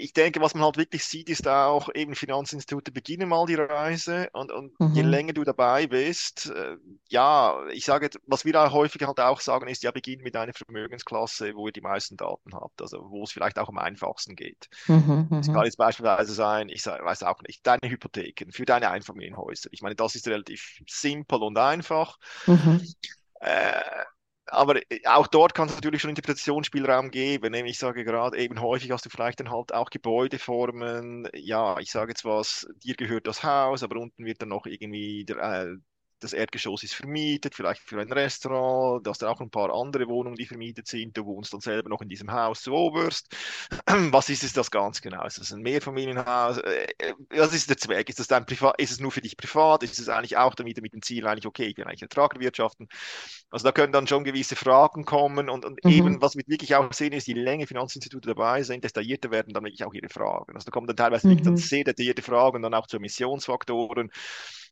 [0.00, 4.28] ich denke, was man halt wirklich sieht, ist auch eben Finanzinstitute beginnen mal die Reise
[4.32, 4.94] und, und mhm.
[4.94, 6.76] je länger du dabei bist, äh,
[7.08, 10.52] ja, ich sage, was wir da häufig halt auch sagen, ist, ja, beginn mit einer
[10.52, 14.68] Vermögensklasse, wo ihr die meisten Daten habt, also wo es vielleicht auch am einfachsten geht.
[14.86, 15.64] Mhm, das kann mhm.
[15.64, 19.68] jetzt beispielsweise sein, ich sag, weiß auch nicht, deine Hypotheken für deine Einfamilienhäuser.
[19.72, 22.18] Ich meine, das ist relativ simpel und einfach.
[22.46, 22.82] Mhm.
[23.40, 24.04] Äh,
[24.50, 27.54] aber äh, auch dort kann es natürlich schon Interpretationsspielraum geben.
[27.54, 31.28] Ich sage gerade, eben häufig hast du vielleicht dann halt auch Gebäudeformen.
[31.34, 35.24] Ja, ich sage jetzt was, dir gehört das Haus, aber unten wird dann noch irgendwie
[35.24, 35.76] der, äh,
[36.20, 40.06] das Erdgeschoss ist vermietet, vielleicht für ein Restaurant, da hast du auch ein paar andere
[40.08, 43.34] Wohnungen, die vermietet sind, du wohnst dann selber noch in diesem Haus zu oberst.
[43.86, 45.24] Was ist es das ganz genau?
[45.24, 46.58] Ist das ein Mehrfamilienhaus?
[46.58, 48.08] Äh, äh, was ist der Zweck?
[48.08, 49.82] Ist das dein Privat, ist es nur für dich privat?
[49.82, 52.88] Ist es eigentlich auch damit mit dem Ziel eigentlich, okay, ich will eigentlich Ertrag wirtschaften?
[53.50, 55.90] Also da können dann schon gewisse Fragen kommen und, und mhm.
[55.90, 59.64] eben, was wir wirklich auch sehen, ist, je länger Finanzinstitute dabei sind, detaillierter werden dann
[59.64, 60.54] wirklich auch ihre Fragen.
[60.54, 61.42] Also da kommen dann teilweise mhm.
[61.42, 64.10] dann sehr detaillierte Fragen, dann auch zu Emissionsfaktoren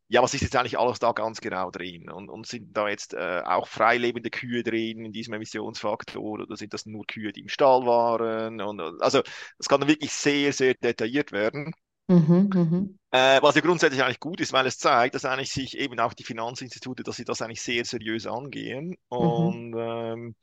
[0.09, 2.11] ja, was ist jetzt eigentlich alles da ganz genau drin?
[2.11, 6.73] Und, und sind da jetzt äh, auch freilebende Kühe drin in diesem Emissionsfaktor oder sind
[6.73, 8.61] das nur Kühe, die im Stall waren?
[8.62, 9.23] Und, also
[9.59, 11.73] es kann wirklich sehr, sehr detailliert werden.
[12.11, 15.77] Mhm, mhm, äh, was ja grundsätzlich eigentlich gut ist, weil es zeigt, dass eigentlich sich
[15.77, 18.97] eben auch die Finanzinstitute, dass sie das eigentlich sehr seriös angehen.
[19.11, 19.16] Mhm.
[19.18, 19.79] Und mhm.
[19.79, 20.35] ähm,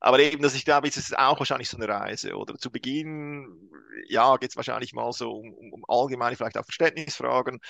[0.00, 2.34] aber eben, dass ich glaube, es ist auch wahrscheinlich so eine Reise.
[2.34, 3.70] Oder zu Beginn,
[4.08, 7.60] ja, geht es wahrscheinlich mal so um, um, um allgemeine, vielleicht auch Verständnisfragen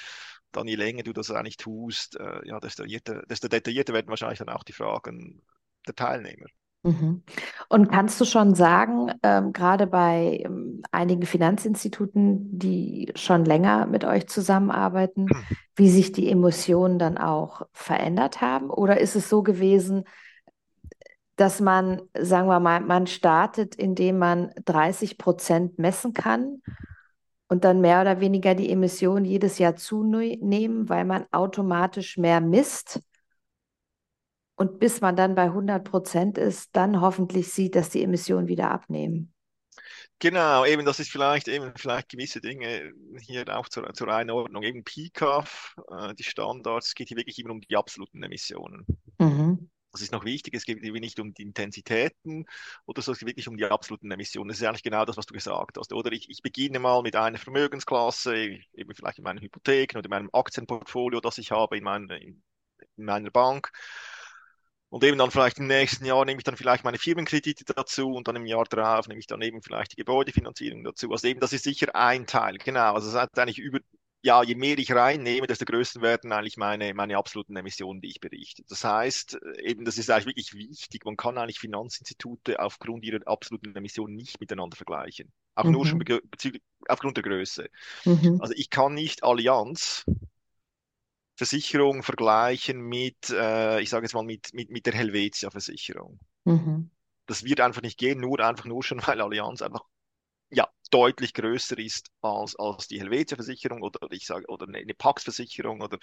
[0.53, 4.38] dann je länger du das eigentlich tust, äh, ja, desto, detaillierter, desto detaillierter werden wahrscheinlich
[4.38, 5.43] dann auch die Fragen
[5.87, 6.47] der Teilnehmer.
[6.85, 7.23] Mhm.
[7.69, 14.05] Und kannst du schon sagen, ähm, gerade bei ähm, einigen Finanzinstituten, die schon länger mit
[14.05, 15.57] euch zusammenarbeiten, hm.
[15.77, 18.69] wie sich die Emotionen dann auch verändert haben?
[18.69, 20.05] Oder ist es so gewesen,
[21.37, 26.62] dass man, sagen wir mal, man startet, indem man 30 Prozent messen kann
[27.53, 33.03] und dann mehr oder weniger die Emissionen jedes Jahr zunehmen, weil man automatisch mehr misst.
[34.55, 38.71] Und bis man dann bei 100 Prozent ist, dann hoffentlich sieht, dass die Emissionen wieder
[38.71, 39.35] abnehmen.
[40.19, 44.62] Genau, eben das ist vielleicht eben vielleicht gewisse Dinge hier auch zur, zur Einordnung.
[44.62, 48.87] Eben PCAF, äh, die Standards, es geht hier wirklich immer um die absoluten Emissionen.
[49.19, 49.69] Mhm.
[49.93, 52.47] Das ist noch wichtig, es geht nicht um die Intensitäten
[52.87, 54.49] oder so, es geht wirklich um die absoluten Emissionen.
[54.49, 55.93] Das ist eigentlich genau das, was du gesagt hast.
[55.93, 58.35] Oder ich, ich beginne mal mit einer Vermögensklasse,
[58.75, 62.43] eben vielleicht in meinen Hypotheken oder in meinem Aktienportfolio, das ich habe in, mein, in,
[62.97, 63.71] in meiner Bank.
[64.89, 68.29] Und eben dann vielleicht im nächsten Jahr nehme ich dann vielleicht meine Firmenkredite dazu und
[68.29, 71.11] dann im Jahr darauf nehme ich dann eben vielleicht die Gebäudefinanzierung dazu.
[71.11, 72.59] Also eben, das ist sicher ein Teil.
[72.59, 72.93] Genau.
[72.95, 73.81] Also das ist eigentlich über,
[74.25, 78.21] ja, je mehr ich reinnehme, desto größer werden eigentlich meine, meine absoluten Emissionen, die ich
[78.21, 78.63] berichte.
[78.69, 81.05] Das heißt, äh, eben, das ist eigentlich wirklich wichtig.
[81.05, 85.33] Man kann eigentlich Finanzinstitute aufgrund ihrer absoluten Emissionen nicht miteinander vergleichen.
[85.57, 85.73] Auch mhm.
[85.73, 86.21] nur schon mhm.
[86.31, 87.69] bezüglich, aufgrund der Größe.
[88.05, 88.39] Mhm.
[88.41, 90.05] Also ich kann nicht Allianz
[91.35, 96.21] Versicherung vergleichen mit, äh, ich sage jetzt mal, mit, mit, mit der Helvetia-Versicherung.
[96.45, 96.91] Mhm.
[97.27, 99.83] Das wird einfach nicht gehen, nur einfach nur schon, weil Allianz einfach
[100.93, 105.99] deutlich größer ist als, als die Helvetia-Versicherung oder, ich sage, oder eine, Pax-Versicherung oder,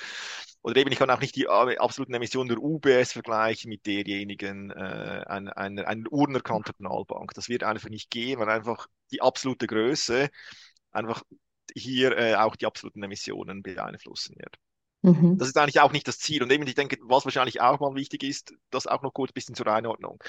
[0.61, 4.71] oder eben, ich kann auch nicht die äh, absoluten Emissionen der UBS vergleichen mit derjenigen
[4.71, 7.33] äh, einer, einer, einer Urner Kantonalbank.
[7.35, 10.29] Das wird einfach nicht gehen, weil einfach die absolute Größe
[10.91, 11.23] einfach
[11.75, 14.55] hier äh, auch die absoluten Emissionen beeinflussen wird.
[15.01, 15.37] Mhm.
[15.37, 16.41] Das ist eigentlich auch nicht das Ziel.
[16.41, 19.35] Und eben, ich denke, was wahrscheinlich auch mal wichtig ist, das auch noch kurz ein
[19.35, 20.21] bisschen zur Einordnung.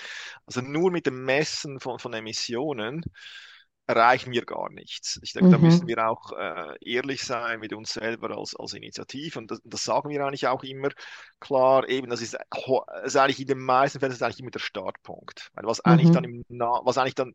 [0.46, 3.02] Also nur mit dem Messen von, von Emissionen
[3.90, 5.18] erreichen wir gar nichts.
[5.22, 5.52] Ich denke, mhm.
[5.52, 9.60] da müssen wir auch äh, ehrlich sein mit uns selber als, als Initiative und das,
[9.64, 10.90] das, sagen wir eigentlich auch immer
[11.40, 14.60] klar, eben, das ist, das ist eigentlich in den meisten Fällen ist eigentlich immer der
[14.60, 15.50] Startpunkt.
[15.54, 16.14] Weil was eigentlich mhm.
[16.14, 17.34] dann im, was eigentlich dann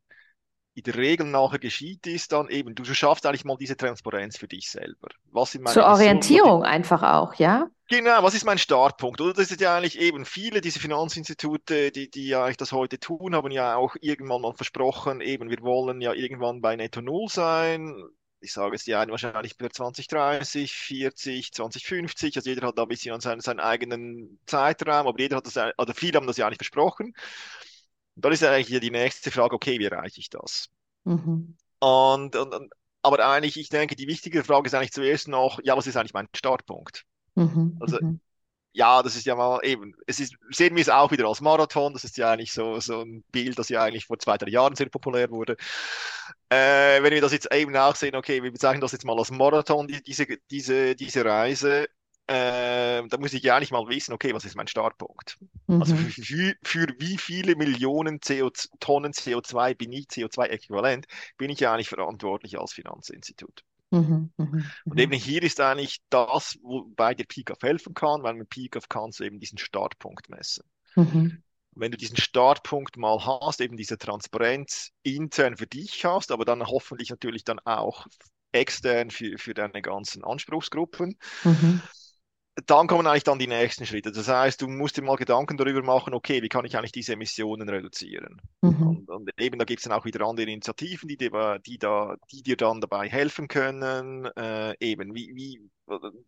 [0.76, 4.48] in der Regel nachher geschieht, ist dann eben, du schaffst eigentlich mal diese Transparenz für
[4.48, 5.08] dich selber.
[5.32, 7.68] Was sind meine Zur Orientierung Vision, einfach auch, ja?
[7.88, 9.22] Genau, was ist mein Startpunkt?
[9.22, 13.36] Oder das ist ja eigentlich eben viele diese Finanzinstitute, die, die ja das heute tun,
[13.36, 17.96] haben ja auch irgendwann mal versprochen, eben wir wollen ja irgendwann bei Netto Null sein.
[18.42, 22.90] Ich sage es die einen wahrscheinlich per 2030, 40, 2050, also jeder hat da ein
[22.90, 26.60] bisschen seinen, seinen eigenen Zeitraum, aber jeder hat das, oder viele haben das ja nicht
[26.60, 27.14] versprochen.
[28.15, 30.69] Und dann ist eigentlich die nächste Frage, okay, wie erreiche ich das?
[31.04, 31.56] Mhm.
[31.80, 32.73] Und, und, und
[33.06, 36.13] aber eigentlich, ich denke, die wichtige Frage ist eigentlich zuerst noch, ja, was ist eigentlich
[36.13, 37.04] mein Startpunkt?
[37.36, 38.19] Mhm, also mhm.
[38.73, 41.93] ja, das ist ja mal eben, es ist, sehen wir es auch wieder als Marathon,
[41.93, 44.75] das ist ja eigentlich so, so ein Bild, das ja eigentlich vor zwei, drei Jahren
[44.75, 45.56] sehr populär wurde.
[46.49, 49.30] Äh, wenn wir das jetzt eben auch sehen, okay, wir bezeichnen das jetzt mal als
[49.30, 51.88] Marathon, die, diese, diese, diese Reise,
[52.28, 55.38] äh, da muss ich ja eigentlich mal wissen, okay, was ist mein Startpunkt?
[55.68, 55.82] Mhm.
[55.82, 61.06] Also für, für, wie viele Millionen CO, Tonnen CO2 bin ich, CO2-Äquivalent,
[61.38, 63.64] bin ich ja eigentlich verantwortlich als Finanzinstitut.
[63.92, 64.64] Mhm, mh, mh.
[64.86, 69.20] Und eben hier ist eigentlich das, wobei dir PICAF helfen kann, weil mit PICAF kannst
[69.20, 70.64] du eben diesen Startpunkt messen.
[70.96, 71.44] Mhm.
[71.76, 76.66] Wenn du diesen Startpunkt mal hast, eben diese Transparenz intern für dich hast, aber dann
[76.66, 78.08] hoffentlich natürlich dann auch
[78.52, 81.82] extern für, für deine ganzen Anspruchsgruppen, mhm
[82.68, 84.12] dann kommen eigentlich dann die nächsten Schritte.
[84.12, 87.13] Das heißt, du musst dir mal Gedanken darüber machen, okay, wie kann ich eigentlich diese
[87.13, 88.41] Emissionen reduzieren?
[88.62, 88.88] Mhm.
[88.88, 92.15] Und, und, eben da gibt es dann auch wieder andere Initiativen, die, dir, die, da,
[92.32, 94.26] die dir dann dabei helfen können.
[94.38, 95.70] Äh, eben, wie, wie,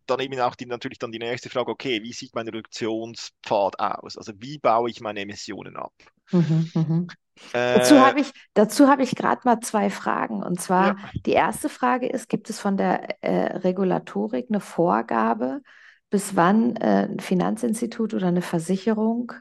[0.06, 4.18] dann eben auch die, natürlich dann die nächste Frage, okay, wie sieht mein Reduktionspfad aus?
[4.18, 5.92] Also wie baue ich meine Emissionen ab?
[6.30, 7.06] Mhm, mhm.
[7.52, 10.42] Äh, dazu habe ich, dazu hab ich gerade mal zwei Fragen.
[10.42, 10.96] Und zwar, ja.
[11.24, 15.62] die erste Frage ist, gibt es von der äh, Regulatorik eine Vorgabe,
[16.10, 19.32] bis wann äh, ein Finanzinstitut oder eine Versicherung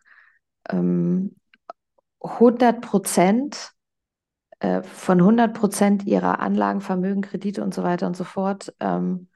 [0.69, 1.35] ähm,
[2.21, 3.71] 100 Prozent
[4.59, 9.29] äh, von 100 Prozent ihrer Anlagen, Vermögen, Kredite und so weiter und so fort ähm,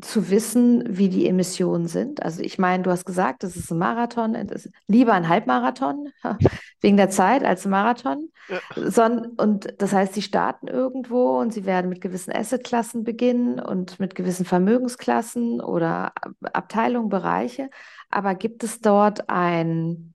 [0.00, 2.22] zu wissen, wie die Emissionen sind.
[2.22, 6.10] Also ich meine, du hast gesagt, das ist ein Marathon, ist lieber ein Halbmarathon
[6.80, 8.30] wegen der Zeit als ein Marathon.
[8.48, 8.90] Ja.
[8.90, 14.00] Son und das heißt, sie starten irgendwo und sie werden mit gewissen Assetklassen beginnen und
[14.00, 17.70] mit gewissen Vermögensklassen oder Abteilungen, Bereiche.
[18.10, 20.14] Aber gibt es dort ein,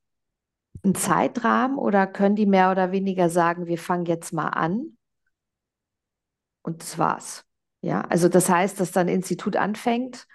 [0.83, 4.97] einen Zeitrahmen oder können die mehr oder weniger sagen, wir fangen jetzt mal an?
[6.63, 7.48] Und das war's.
[7.81, 10.27] Ja, also das heißt, dass dann ein Institut anfängt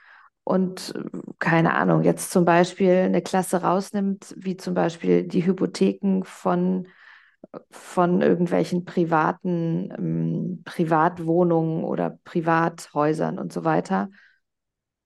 [0.45, 0.95] und
[1.39, 6.87] keine Ahnung, jetzt zum Beispiel eine Klasse rausnimmt, wie zum Beispiel die Hypotheken von,
[7.71, 14.11] von irgendwelchen privaten ähm, Privatwohnungen oder Privathäusern und so weiter.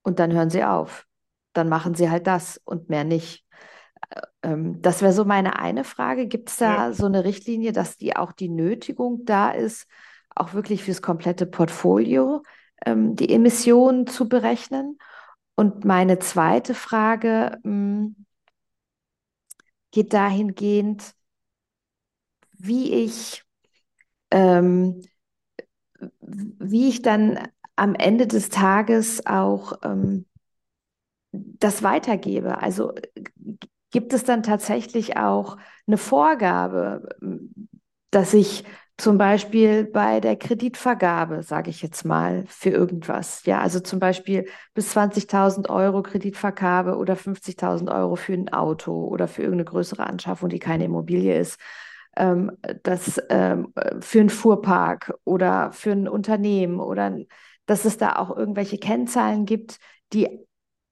[0.02, 1.06] Und dann hören sie auf.
[1.52, 3.44] Dann machen sie halt das und mehr nicht.
[4.42, 6.26] Ähm, das wäre so meine eine Frage.
[6.26, 6.92] Gibt es da ja.
[6.92, 9.86] so eine Richtlinie, dass die auch die Nötigung da ist,
[10.40, 12.42] auch wirklich fürs komplette Portfolio
[12.84, 14.98] ähm, die Emissionen zu berechnen.
[15.54, 18.26] Und meine zweite Frage mh, hm,
[19.90, 21.14] geht dahingehend,
[22.52, 23.42] wie ich,
[24.30, 25.02] ähm,
[26.20, 30.26] wie ich dann am Ende des Tages auch ähm,
[31.32, 32.58] das weitergebe.
[32.60, 32.92] Also
[33.90, 37.08] gibt es dann tatsächlich auch eine Vorgabe,
[38.10, 38.64] dass ich
[38.98, 43.44] zum Beispiel bei der Kreditvergabe, sage ich jetzt mal, für irgendwas.
[43.44, 49.28] Ja, also zum Beispiel bis 20.000 Euro Kreditvergabe oder 50.000 Euro für ein Auto oder
[49.28, 51.60] für irgendeine größere Anschaffung, die keine Immobilie ist.
[52.16, 52.50] Ähm,
[52.82, 57.16] das ähm, für einen Fuhrpark oder für ein Unternehmen oder
[57.66, 59.78] dass es da auch irgendwelche Kennzahlen gibt,
[60.12, 60.44] die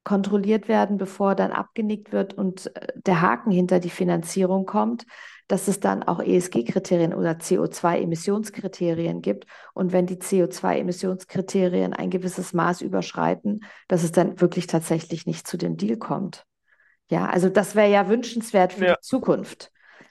[0.05, 5.07] kontrolliert werden, bevor dann abgenickt wird und äh, der Haken hinter die Finanzierung kommt
[5.49, 9.47] dass es dann auch ESG-Kriterien oder CO2-Emissionskriterien gibt.
[9.75, 15.57] Und wenn die CO2-Emissionskriterien ein gewisses Maß überschreiten, dass es dann wirklich tatsächlich nicht zu
[15.57, 16.45] dem Deal kommt.
[17.09, 18.95] Ja, also das wäre ja wünschenswert für ja.
[18.95, 19.71] die Zukunft.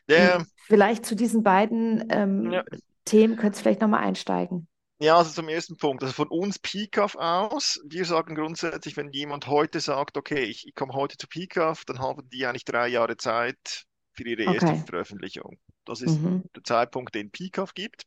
[0.10, 0.44] Ja.
[0.68, 2.64] Vielleicht zu diesen beiden ähm, ja.
[3.04, 4.68] Themen könntest du vielleicht nochmal einsteigen.
[5.00, 6.04] Ja, also zum ersten Punkt.
[6.04, 10.74] Also von uns PICAF aus, wir sagen grundsätzlich, wenn jemand heute sagt, okay, ich, ich
[10.74, 13.84] komme heute zu PICAF, dann haben die eigentlich drei Jahre Zeit,
[14.16, 14.84] für ihre erste okay.
[14.88, 15.58] Veröffentlichung.
[15.86, 16.44] Das ist mhm.
[16.56, 18.06] der Zeitpunkt, den PICAF gibt.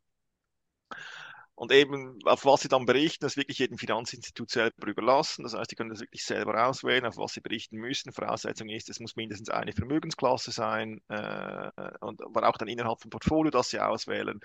[1.59, 5.43] Und eben, auf was sie dann berichten, das wirklich jedem Finanzinstitut selber überlassen.
[5.43, 8.13] Das heißt, sie können das wirklich selber auswählen, auf was sie berichten müssen.
[8.13, 13.11] Voraussetzung ist, es muss mindestens eine Vermögensklasse sein, äh, und, aber auch dann innerhalb vom
[13.11, 14.39] Portfolio, das sie auswählen,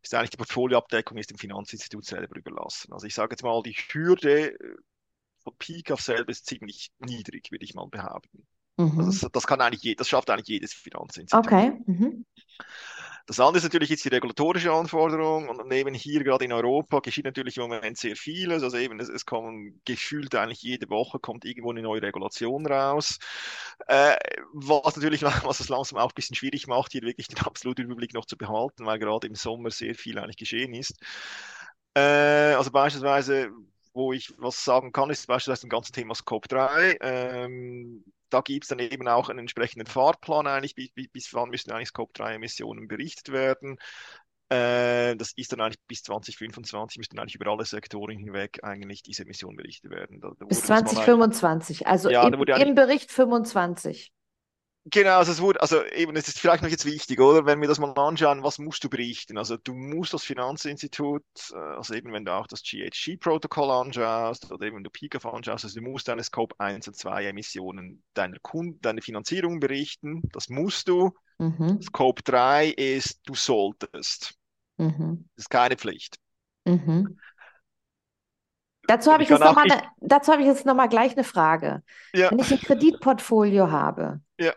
[0.00, 2.90] ist eigentlich die Portfolioabdeckung ist dem Finanzinstitut selber überlassen.
[2.94, 4.56] Also ich sage jetzt mal, die Hürde
[5.40, 8.46] von PICAF selber ist ziemlich niedrig, würde ich mal behaupten.
[8.76, 8.98] Mhm.
[8.98, 11.46] Also das, das, kann eigentlich das schafft eigentlich jedes Finanzinstitut.
[11.46, 11.72] Okay.
[11.86, 12.24] Mhm.
[13.26, 17.24] Das andere ist natürlich jetzt die regulatorische Anforderung und eben hier gerade in Europa geschieht
[17.24, 18.62] natürlich im Moment sehr vieles.
[18.62, 23.18] Also eben, es, es kommen gefühlt eigentlich jede Woche kommt irgendwo eine neue Regulation raus.
[23.88, 24.16] Äh,
[24.52, 28.14] was natürlich, was es langsam auch ein bisschen schwierig macht, hier wirklich den absoluten Überblick
[28.14, 30.94] noch zu behalten, weil gerade im Sommer sehr viel eigentlich geschehen ist.
[31.94, 33.50] Äh, also beispielsweise,
[33.92, 36.98] wo ich was sagen kann, ist beispielsweise ein ganzes Thema Scope 3.
[37.00, 38.04] Ähm,
[38.36, 41.88] da gibt es dann eben auch einen entsprechenden Fahrplan eigentlich, bis, bis wann müssen eigentlich
[41.88, 43.78] Scope 3 Emissionen berichtet werden.
[44.50, 49.22] Äh, das ist dann eigentlich bis 2025, müssten eigentlich über alle Sektoren hinweg eigentlich diese
[49.22, 50.20] Emissionen berichtet werden.
[50.20, 54.12] Da, da bis 2025, also ja, im, im Bericht 25.
[54.88, 57.44] Genau, also es wurde, also eben, es ist vielleicht noch jetzt wichtig, oder?
[57.44, 59.36] Wenn wir das mal anschauen, was musst du berichten?
[59.36, 64.64] Also du musst das Finanzinstitut, äh, also eben wenn du auch das GHG-Protokoll anschaust oder
[64.64, 68.80] eben du PICAF anschaust, also du musst deine Scope 1 und 2 Emissionen deiner Kunden,
[68.80, 70.22] deine Finanzierung berichten.
[70.32, 71.10] Das musst du.
[71.38, 71.82] Mhm.
[71.82, 74.34] Scope 3 ist, du solltest.
[74.76, 75.28] Mhm.
[75.34, 76.16] Das ist keine Pflicht.
[76.64, 77.18] Mhm.
[78.86, 81.82] Dazu habe ich, ich, noch ich, dazu habe ich jetzt nochmal gleich eine Frage.
[82.14, 82.30] Ja.
[82.30, 84.52] Wenn ich ein Kreditportfolio habe ja.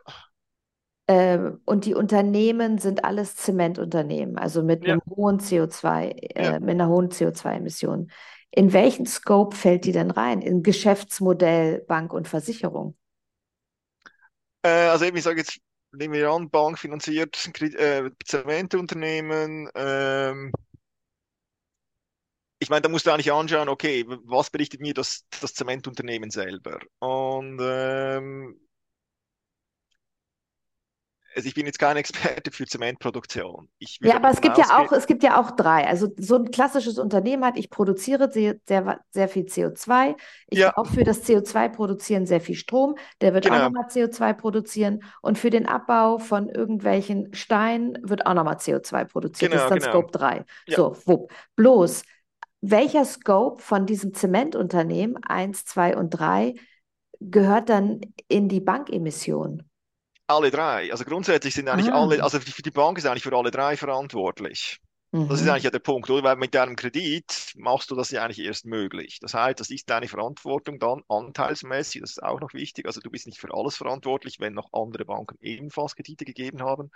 [1.07, 4.93] äh, und die Unternehmen sind alles Zementunternehmen, also mit ja.
[4.93, 8.11] einem hohen CO2, äh, mit einer hohen CO2-Emission,
[8.51, 10.41] in welchen Scope fällt die denn rein?
[10.41, 12.95] In Geschäftsmodell, Bank und Versicherung?
[14.63, 15.59] Äh, also eben, ich sage jetzt,
[15.91, 20.51] nehmen wir an, Bank finanziert äh, Zementunternehmen, ähm,
[22.59, 26.79] ich meine, da musst du eigentlich anschauen, okay, was berichtet mir das, das Zementunternehmen selber?
[26.99, 28.59] Und ähm,
[31.35, 33.69] also ich bin jetzt kein Experte für Zementproduktion.
[34.01, 35.87] ja, aber es gibt ja auch, es gibt ja auch drei.
[35.87, 40.15] Also so ein klassisches Unternehmen hat, ich produziere sehr, sehr, sehr viel CO2.
[40.47, 40.75] Ich ja.
[40.75, 42.95] auch für das CO2 produzieren sehr viel Strom.
[43.21, 43.57] Der wird genau.
[43.57, 45.03] auch nochmal CO2 produzieren.
[45.21, 49.51] Und für den Abbau von irgendwelchen Steinen wird auch nochmal CO2 produziert.
[49.51, 50.07] Genau, das ist dann genau.
[50.07, 50.45] Scope 3.
[50.67, 50.75] Ja.
[50.75, 51.31] So, wupp.
[51.55, 52.03] Bloß,
[52.61, 56.55] welcher Scope von diesem Zementunternehmen 1, 2 und 3
[57.19, 59.63] gehört dann in die Bankemission?
[60.27, 60.91] Alle drei.
[60.91, 62.01] Also grundsätzlich sind eigentlich ah.
[62.01, 64.79] alle, also für die Bank ist eigentlich für alle drei verantwortlich.
[65.11, 65.49] Das ist mhm.
[65.49, 66.21] eigentlich ja der Punkt, oder?
[66.21, 69.17] Weil mit deinem Kredit machst du das ja eigentlich erst möglich.
[69.19, 72.85] Das heißt, das ist deine Verantwortung dann anteilsmäßig, das ist auch noch wichtig.
[72.85, 76.91] Also du bist nicht für alles verantwortlich, wenn noch andere Banken ebenfalls Kredite gegeben haben.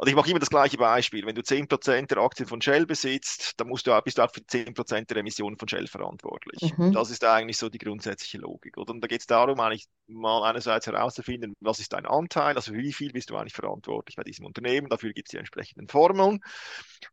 [0.00, 1.26] Also ich mache immer das gleiche Beispiel.
[1.26, 4.40] Wenn du 10% der Aktien von Shell besitzt, dann musst du, bist du auch für
[4.40, 6.72] 10% der Emissionen von Shell verantwortlich.
[6.78, 6.94] Mhm.
[6.94, 8.78] Das ist eigentlich so die grundsätzliche Logik.
[8.78, 8.94] Oder?
[8.94, 12.94] Und da geht es darum, eigentlich mal einerseits herauszufinden, was ist dein Anteil, also wie
[12.94, 14.88] viel bist du eigentlich verantwortlich bei diesem Unternehmen.
[14.88, 16.40] Dafür gibt es die entsprechenden Formeln.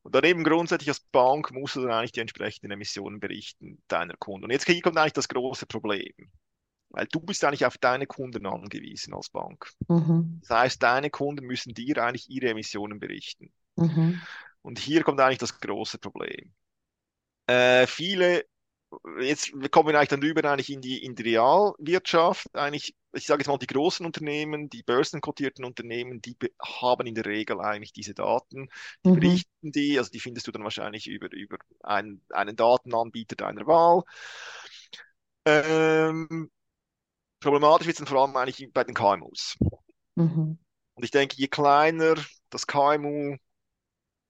[0.04, 4.45] Und daneben grundsätzlich als Bank musst du dann eigentlich die entsprechenden Emissionen berichten deiner Kunden.
[4.45, 6.13] Und jetzt kommt eigentlich das große Problem.
[6.98, 9.72] Weil du bist eigentlich auf deine Kunden angewiesen als Bank.
[9.88, 10.40] Mhm.
[10.42, 13.54] Das heißt, deine Kunden müssen dir eigentlich ihre Emissionen berichten.
[13.76, 14.20] Mhm.
[14.64, 16.56] Und hier kommt eigentlich das große Problem.
[17.46, 18.48] Äh, viele,
[19.22, 22.48] jetzt kommen wir eigentlich dann rüber eigentlich in die, in die Realwirtschaft.
[22.56, 27.28] Eigentlich, ich sage jetzt mal, die großen Unternehmen, die börsenkotierten Unternehmen, die haben in der
[27.28, 28.70] Regel eigentlich diese Daten,
[29.06, 29.20] die mhm.
[29.20, 34.02] berichten die, also die findest du dann wahrscheinlich über, über einen, einen Datenanbieter deiner Wahl.
[35.46, 36.50] Ähm,
[37.39, 39.58] Problematisch wird es dann vor allem eigentlich bei den KMUs.
[40.15, 40.58] Mhm.
[40.95, 42.15] Und ich denke, je kleiner
[42.50, 43.38] das KMU,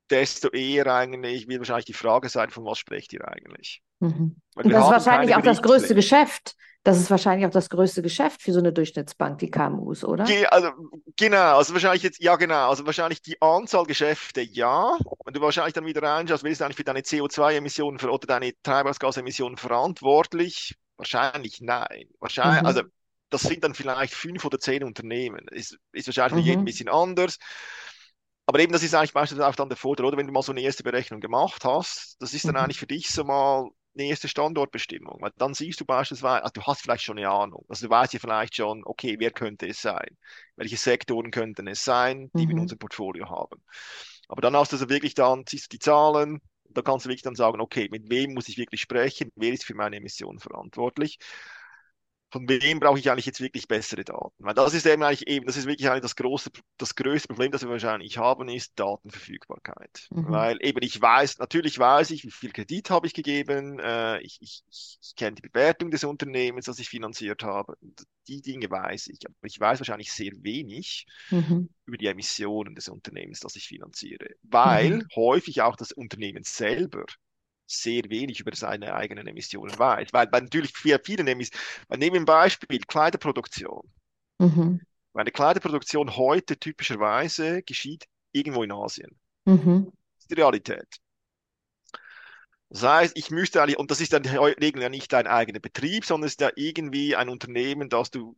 [0.10, 3.82] desto eher eigentlich wird wahrscheinlich die Frage sein, von was sprecht ihr eigentlich?
[4.00, 4.38] Mhm.
[4.56, 6.56] Und das ist wahrscheinlich auch das größte Geschäft.
[6.84, 10.24] Das ist wahrscheinlich auch das größte Geschäft für so eine Durchschnittsbank, die KMUs, oder?
[10.24, 10.70] Ge also,
[11.18, 14.98] genau, also wahrscheinlich jetzt, ja genau, also wahrscheinlich die Anzahl Geschäfte, ja.
[15.26, 19.58] Wenn du wahrscheinlich dann wieder reinschaust, wer ist eigentlich für deine CO2-Emissionen oder deine Treibhausgasemissionen
[19.58, 20.76] verantwortlich?
[20.96, 22.06] Wahrscheinlich nein.
[22.20, 22.68] Wahrscheinlich, mhm.
[22.68, 22.82] also
[23.30, 25.46] das sind dann vielleicht fünf oder zehn Unternehmen.
[25.52, 26.44] Ist, ist wahrscheinlich mhm.
[26.44, 27.38] für jeden ein bisschen anders.
[28.46, 30.18] Aber eben, das ist eigentlich meistens auch dann der Vorteil, oder?
[30.18, 32.62] Wenn du mal so eine erste Berechnung gemacht hast, das ist dann mhm.
[32.62, 35.18] eigentlich für dich so mal eine erste Standortbestimmung.
[35.20, 37.66] Weil dann siehst du beispielsweise, also du hast vielleicht schon eine Ahnung.
[37.68, 40.18] Also du weißt ja vielleicht schon, okay, wer könnte es sein?
[40.56, 42.48] Welche Sektoren könnten es sein, die mhm.
[42.48, 42.62] wir in mhm.
[42.62, 43.62] unserem Portfolio haben?
[44.30, 47.24] Aber dann hast du also wirklich dann, siehst du die Zahlen, da kannst du wirklich
[47.24, 49.32] dann sagen, okay, mit wem muss ich wirklich sprechen?
[49.36, 51.18] Wer ist für meine Emissionen verantwortlich?
[52.30, 54.44] Von wem brauche ich eigentlich jetzt wirklich bessere Daten?
[54.44, 57.52] Weil das ist eben eigentlich eben, das ist wirklich eigentlich das große, das größte Problem,
[57.52, 60.08] das wir wahrscheinlich haben, ist Datenverfügbarkeit.
[60.10, 60.30] Mhm.
[60.30, 64.40] Weil eben ich weiß, natürlich weiß ich, wie viel Kredit habe ich gegeben, äh, ich,
[64.42, 67.78] ich, ich kenne die Bewertung des Unternehmens, das ich finanziert habe.
[68.28, 71.70] Die Dinge weiß ich, aber ich weiß wahrscheinlich sehr wenig mhm.
[71.86, 74.32] über die Emissionen des Unternehmens, das ich finanziere.
[74.44, 75.08] Weil mhm.
[75.16, 77.06] häufig auch das Unternehmen selber
[77.68, 80.10] sehr wenig über seine eigenen Emissionen weiß.
[80.14, 83.84] Weil, weil natürlich für viele Emissionen, nehmen wir ein Beispiel, Kleiderproduktion.
[84.40, 84.82] Mhm.
[85.14, 89.20] Meine Kleiderproduktion heute typischerweise geschieht irgendwo in Asien.
[89.46, 89.92] Mhm.
[90.16, 90.88] Das ist die Realität.
[92.70, 96.06] Das heißt, ich müsste eigentlich, und das ist dann Regel ja nicht dein eigener Betrieb,
[96.06, 98.36] sondern es ist ja irgendwie ein Unternehmen, das du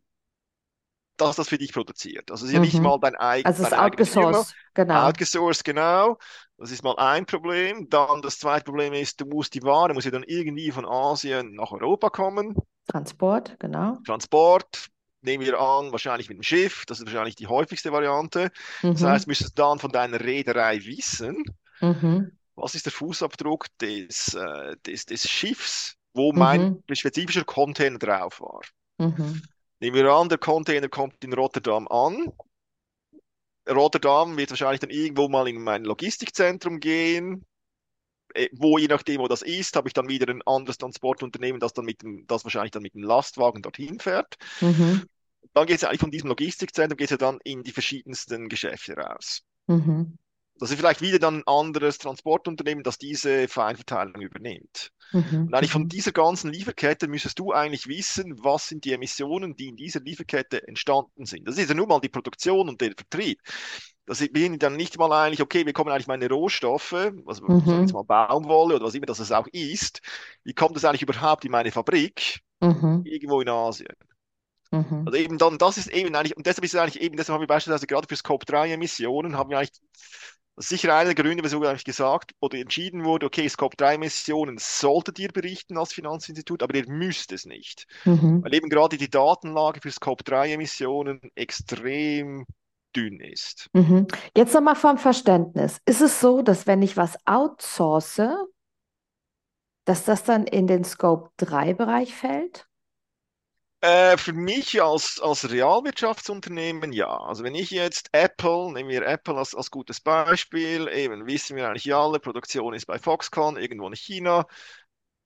[1.21, 2.31] dass das für dich produziert.
[2.31, 2.83] Also es ist ja nicht mhm.
[2.83, 3.59] mal dein eigenes.
[3.59, 5.07] Also es ist outgesourced, genau.
[5.07, 6.17] Outgesourced, genau.
[6.57, 7.89] Das ist mal ein Problem.
[7.89, 11.55] Dann das zweite Problem ist, du musst die Ware, muss ja dann irgendwie von Asien
[11.55, 12.55] nach Europa kommen.
[12.87, 13.97] Transport, genau.
[14.05, 14.87] Transport,
[15.21, 18.51] nehmen wir an, wahrscheinlich mit dem Schiff, das ist wahrscheinlich die häufigste Variante.
[18.81, 18.93] Mhm.
[18.93, 21.43] Das heißt, müsstest du dann von deiner Reederei wissen,
[21.81, 22.31] Mhm.
[22.55, 26.95] Was ist der Fußabdruck des, äh, des, des Schiffs, wo mein mhm.
[26.95, 28.61] spezifischer Container drauf war?
[28.97, 29.41] Mhm.
[29.79, 32.31] Nehmen wir an, der Container kommt in Rotterdam an.
[33.67, 37.45] Rotterdam wird wahrscheinlich dann irgendwo mal in mein Logistikzentrum gehen.
[38.33, 41.73] Äh, wo, je nachdem, wo das ist, habe ich dann wieder ein anderes Transportunternehmen, das
[41.73, 44.35] dann mit dem, das wahrscheinlich dann mit dem Lastwagen dorthin fährt.
[44.61, 45.03] Mhm.
[45.53, 48.93] Dann geht es eigentlich von diesem Logistikzentrum, geht es ja dann in die verschiedensten Geschäfte
[48.93, 49.41] raus.
[49.67, 50.17] Mhm.
[50.59, 54.91] Das ist vielleicht wieder dann ein anderes Transportunternehmen, das diese Feinverteilung übernimmt.
[55.11, 55.47] Mhm.
[55.47, 59.69] Und eigentlich von dieser ganzen Lieferkette müsstest du eigentlich wissen, was sind die Emissionen, die
[59.69, 61.47] in dieser Lieferkette entstanden sind.
[61.47, 63.39] Das ist ja nur mal die Produktion und der Vertrieb.
[64.05, 66.93] Das bin dann nicht mal eigentlich, okay, wie kommen eigentlich meine Rohstoffe,
[67.25, 67.81] also mhm.
[67.81, 70.01] jetzt mal Baumwolle oder was immer das auch ist,
[70.43, 73.03] wie kommt das eigentlich überhaupt in meine Fabrik mhm.
[73.05, 73.95] irgendwo in Asien?
[74.71, 75.03] Mhm.
[75.05, 77.43] Also eben dann, das ist eben eigentlich, und deshalb ist es eigentlich eben, deshalb haben
[77.43, 79.79] wir beispielsweise gerade für Scope 3 Emissionen, haben wir eigentlich
[80.59, 85.17] sicher einer der Gründe, wieso eigentlich gesagt oder entschieden wurde, okay, Scope 3 Emissionen solltet
[85.17, 87.87] ihr berichten als Finanzinstitut, aber ihr müsst es nicht.
[88.05, 88.43] Mhm.
[88.43, 92.45] Weil eben gerade die Datenlage für Scope 3 Emissionen extrem
[92.95, 93.67] dünn ist.
[93.73, 94.07] Mhm.
[94.35, 95.79] Jetzt nochmal vom Verständnis.
[95.85, 98.21] Ist es so, dass wenn ich was outsource,
[99.85, 102.68] dass das dann in den Scope 3 Bereich fällt?
[103.81, 107.07] Äh, für mich als, als Realwirtschaftsunternehmen ja.
[107.07, 111.69] Also wenn ich jetzt Apple, nehmen wir Apple als, als gutes Beispiel, eben wissen wir
[111.69, 114.45] eigentlich alle, Produktion ist bei Foxconn, irgendwo in China.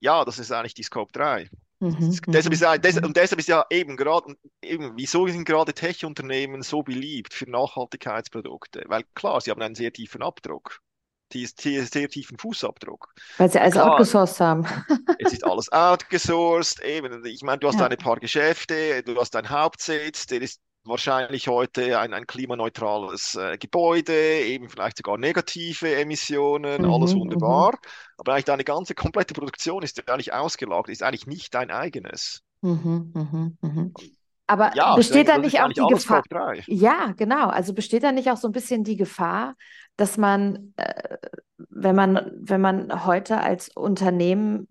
[0.02, 1.50] Ja, das ist eigentlich die Scope 3.
[1.80, 3.06] Mhm, deshalb ist, des, mhm.
[3.06, 8.84] und deshalb ist ja eben gerade, eben, wieso sind gerade Tech-Unternehmen so beliebt für Nachhaltigkeitsprodukte?
[8.88, 10.80] Weil klar, sie haben einen sehr tiefen Abdruck
[11.34, 13.14] sehr tiefen Fußabdruck.
[13.38, 14.66] Weil sie alles Klar, outgesourced haben.
[15.20, 16.84] es ist alles outgesourced.
[16.84, 17.88] Eben, ich meine, du hast ja.
[17.88, 23.58] ein paar Geschäfte, du hast deinen Hauptsitz, der ist wahrscheinlich heute ein, ein klimaneutrales äh,
[23.58, 27.72] Gebäude, eben vielleicht sogar negative Emissionen, mhm, alles wunderbar.
[27.72, 27.90] Mhm.
[28.18, 32.44] Aber eigentlich deine ganze komplette Produktion ist eigentlich ausgelagert, ist eigentlich nicht dein eigenes.
[32.62, 33.94] Mhm, mhm, mhm.
[34.54, 36.24] Aber ja, besteht da nicht auch die Gefahr?
[36.68, 37.48] Ja, genau.
[37.48, 39.56] Also besteht da nicht auch so ein bisschen die Gefahr,
[39.96, 41.18] dass man, äh,
[41.58, 44.68] wenn man, wenn man heute als Unternehmen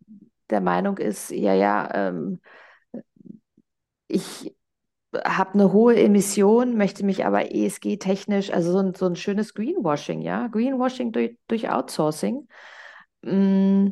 [0.50, 2.40] der Meinung ist, ja, ja, ähm,
[4.06, 4.54] ich
[5.24, 10.22] habe eine hohe Emission, möchte mich aber ESG-technisch, also so ein, so ein schönes Greenwashing,
[10.22, 12.46] ja, Greenwashing durch, durch Outsourcing,
[13.22, 13.88] mm,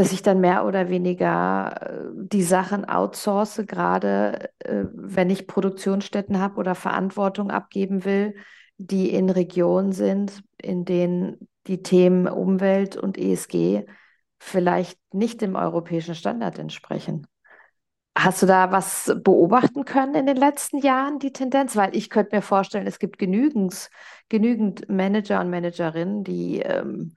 [0.00, 6.40] dass ich dann mehr oder weniger äh, die Sachen outsource, gerade äh, wenn ich Produktionsstätten
[6.40, 8.34] habe oder Verantwortung abgeben will,
[8.78, 13.84] die in Regionen sind, in denen die Themen Umwelt und ESG
[14.38, 17.26] vielleicht nicht dem europäischen Standard entsprechen.
[18.16, 21.76] Hast du da was beobachten können in den letzten Jahren, die Tendenz?
[21.76, 23.90] Weil ich könnte mir vorstellen, es gibt genügend,
[24.30, 27.14] genügend Manager und Managerinnen, die ähm,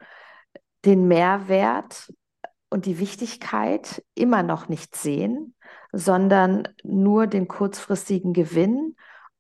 [0.84, 2.10] den Mehrwert
[2.74, 5.54] und die Wichtigkeit immer noch nicht sehen,
[5.92, 8.96] sondern nur den kurzfristigen Gewinn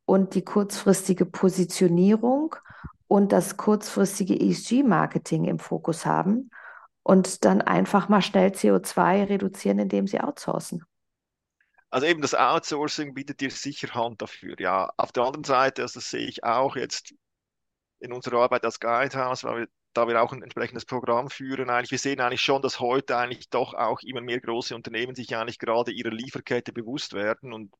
[0.05, 2.55] und die kurzfristige Positionierung
[3.07, 6.51] und das kurzfristige ESG-Marketing im Fokus haben
[7.01, 10.83] und dann einfach mal schnell CO2 reduzieren, indem sie outsourcen.
[11.89, 14.55] Also eben das Outsourcing bietet dir sicher Hand dafür.
[14.59, 17.15] Ja, auf der anderen Seite, also das sehe ich auch jetzt
[17.97, 21.91] in unserer Arbeit als Guidehouse, weil wir, da wir auch ein entsprechendes Programm führen, eigentlich,
[21.91, 25.59] wir sehen eigentlich schon, dass heute eigentlich doch auch immer mehr große Unternehmen sich eigentlich
[25.59, 27.73] gerade ihrer Lieferkette bewusst werden und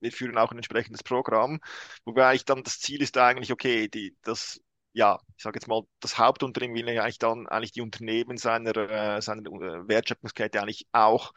[0.00, 1.60] wir führen auch ein entsprechendes Programm,
[2.04, 4.60] wobei eigentlich dann das Ziel ist eigentlich, okay, die, das,
[4.92, 9.22] ja, ich sage jetzt mal, das Hauptunternehmen will eigentlich dann eigentlich die Unternehmen seiner, äh,
[9.22, 11.32] seiner äh, Wertschöpfungskette eigentlich auch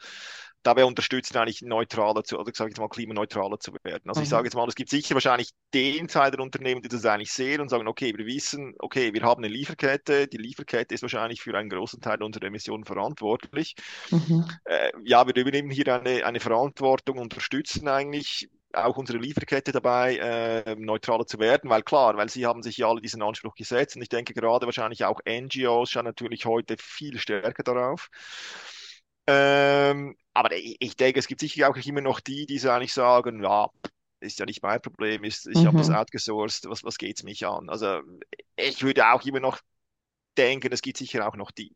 [0.64, 4.03] dabei unterstützen, eigentlich neutraler zu, oder sage ich mal, klimaneutraler zu werden.
[4.07, 4.24] Also mhm.
[4.24, 7.32] ich sage jetzt mal, es gibt sicher wahrscheinlich den Teil der Unternehmen, die das eigentlich
[7.32, 11.41] sehen und sagen, okay, wir wissen, okay, wir haben eine Lieferkette, die Lieferkette ist wahrscheinlich
[11.41, 13.76] für einen großen Teil unserer Emissionen verantwortlich.
[14.12, 14.45] Mhm.
[14.66, 20.76] Äh, ja, wir übernehmen hier eine, eine Verantwortung, unterstützen eigentlich auch unsere Lieferkette dabei, äh,
[20.76, 24.03] neutraler zu werden, weil klar, weil sie haben sich ja alle diesen Anspruch gesetzt und
[24.03, 28.10] ich denke gerade wahrscheinlich auch NGOs schauen natürlich heute viel stärker darauf.
[29.32, 32.93] Ähm, aber ich, ich, denke, es gibt sicher auch immer noch die, die so eigentlich
[32.93, 33.69] sagen, ja,
[34.21, 35.67] ist ja nicht mein Problem, ist, ich mhm.
[35.67, 37.69] habe das outgesourced, was, was geht es mich an?
[37.69, 38.01] Also
[38.55, 39.59] ich würde auch immer noch
[40.36, 41.75] denken, es gibt sicher auch noch die.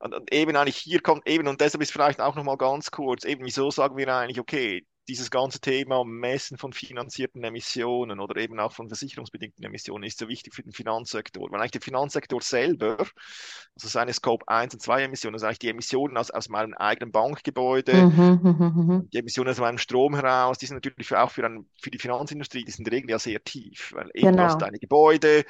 [0.00, 3.24] Und, und eben eigentlich hier kommt eben, und deshalb ist vielleicht auch nochmal ganz kurz,
[3.24, 8.58] eben wieso sagen wir eigentlich, okay, dieses ganze Thema Messen von finanzierten Emissionen oder eben
[8.60, 11.50] auch von versicherungsbedingten Emissionen ist so wichtig für den Finanzsektor.
[11.50, 15.68] Weil eigentlich der Finanzsektor selber, also seine Scope 1 und 2 Emissionen, also eigentlich die
[15.68, 20.58] Emissionen aus, aus meinem eigenen Bankgebäude, mhm, mhm, mhm, die Emissionen aus meinem Strom heraus,
[20.58, 23.18] die sind natürlich auch für, ein, für die Finanzindustrie, die sind in der Regel ja
[23.18, 24.44] sehr tief, weil eben genau.
[24.44, 25.44] hast deine Gebäude,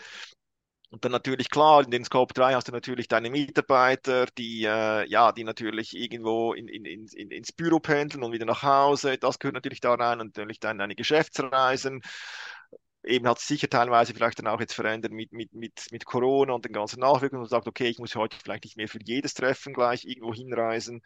[0.90, 5.08] Und dann natürlich klar, in den Scope 3 hast du natürlich deine Mitarbeiter, die, äh,
[5.08, 9.16] ja, die natürlich irgendwo in, in, in, ins Büro pendeln und wieder nach Hause.
[9.16, 12.02] Das gehört natürlich da rein und natürlich dann deine Geschäftsreisen.
[13.04, 16.54] Eben hat sich sicher teilweise vielleicht dann auch jetzt verändert mit, mit, mit, mit Corona
[16.54, 19.34] und den ganzen Nachwirkungen und sagt, okay, ich muss heute vielleicht nicht mehr für jedes
[19.34, 21.02] Treffen gleich irgendwo hinreisen.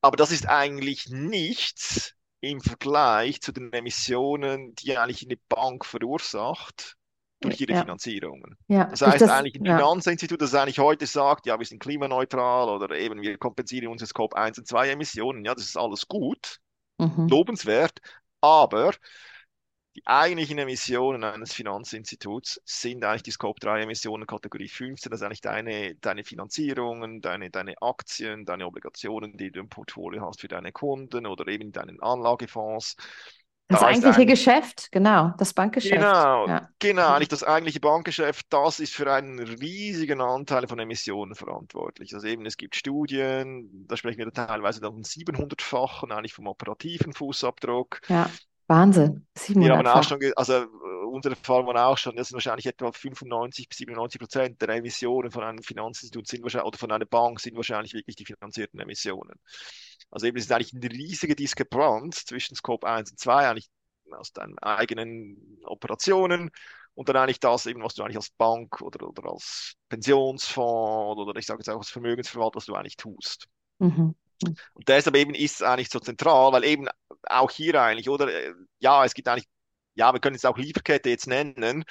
[0.00, 6.96] Aber das ist eigentlich nichts im Vergleich zu den Emissionen, die eigentlich eine Bank verursacht
[7.44, 7.80] durch ihre Ja.
[7.80, 8.56] Finanzierungen.
[8.68, 9.64] Ja, Das heißt das, eigentlich ein.
[9.64, 14.36] Finanzinstitut, das eigentlich heute sagt, ja, wir sind klimaneutral oder eben wir kompensieren unsere Scope
[14.36, 16.60] 1 und 2 Emissionen, ja, das ist alles gut,
[16.98, 17.28] Mhm.
[17.28, 18.00] lobenswert,
[18.40, 18.92] aber
[19.96, 25.24] die eigentlichen Emissionen eines Finanzinstituts sind eigentlich die Scope 3 Emissionen Kategorie 15, das ist
[25.24, 30.48] eigentlich deine, deine Finanzierungen, deine, deine Aktien, deine Obligationen, die du im Portfolio hast für
[30.48, 32.96] deine Kunden oder eben deinen Anlagefonds.
[33.68, 35.94] Das Da eigentliche eigentlich- Geschäft, genau, das Bankgeschäft.
[35.94, 36.68] Genau, Ja.
[36.78, 37.14] genau, Mhm.
[37.14, 42.12] eigentlich das eigentliche Bankgeschäft, das ist für einen riesigen Anteil von Emissionen verantwortlich.
[42.14, 47.14] Also eben, es gibt Studien, da sprechen wir teilweise dann von 700-fachen eigentlich vom operativen
[47.14, 48.02] Fußabdruck.
[48.08, 48.28] Ja,
[48.66, 49.26] Wahnsinn.
[49.48, 50.08] Wir haben auch 700-fach.
[50.08, 50.66] schon, also
[51.10, 55.30] unsere Erfahrung war auch schon, das sind wahrscheinlich etwa 95 bis 97 Prozent der Emissionen
[55.30, 59.38] von einem Finanzinstitut sind wahrscheinlich, oder von einer Bank sind wahrscheinlich wirklich die finanzierten Emissionen.
[60.10, 63.68] Also eben, es ist eigentlich eine riesige Diskrepanz zwischen Scope 1 und 2, eigentlich
[64.12, 66.50] aus deinen eigenen Operationen
[66.94, 71.38] und dann eigentlich das eben, was du eigentlich als Bank oder, oder als Pensionsfonds oder
[71.38, 73.46] ich sage jetzt auch als Vermögensverwalter, was du eigentlich tust.
[73.78, 74.14] Mhm.
[74.74, 76.88] Und deshalb eben ist es eigentlich so zentral, weil eben
[77.28, 79.48] auch hier eigentlich, oder, äh, ja, es gibt eigentlich,
[79.94, 81.84] ja, wir können es auch Lieferkette jetzt nennen,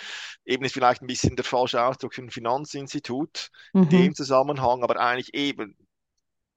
[0.45, 4.15] eben ist vielleicht ein bisschen der falsche Ausdruck für ein Finanzinstitut in dem Mhm.
[4.15, 5.77] Zusammenhang, aber eigentlich eben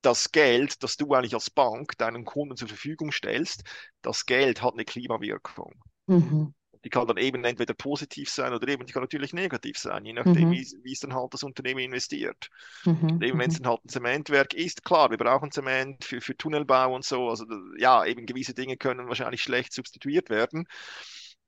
[0.03, 3.65] das Geld, das du eigentlich als Bank deinen Kunden zur Verfügung stellst,
[4.03, 5.75] das Geld hat eine Klimawirkung.
[6.09, 6.53] Mhm.
[6.87, 10.15] Die kann dann eben entweder positiv sein oder eben die kann natürlich negativ sein, je
[10.15, 10.53] nachdem, Mhm.
[10.53, 12.49] wie, wie es dann halt das Unternehmen investiert.
[12.87, 13.21] Mhm.
[13.21, 13.65] Und eben wenn es Mhm.
[13.65, 17.29] dann halt ein Zementwerk ist, klar, wir brauchen Zement für, für Tunnelbau und so.
[17.31, 17.47] Also
[17.79, 20.69] ja, eben gewisse Dinge können wahrscheinlich schlecht substituiert werden.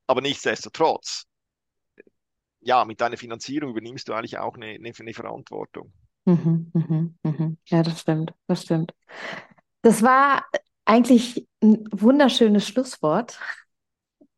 [0.09, 1.27] Aber nichtsdestotrotz,
[2.61, 5.93] ja, mit deiner Finanzierung übernimmst du eigentlich auch eine, eine, eine Verantwortung.
[6.27, 6.71] Mhm.
[6.75, 7.19] Mhm.
[7.23, 7.59] Mhm.
[7.67, 8.95] Ja, das stimmt, das stimmt.
[9.83, 10.47] Das war
[10.85, 13.39] eigentlich ein wunderschönes Schlusswort.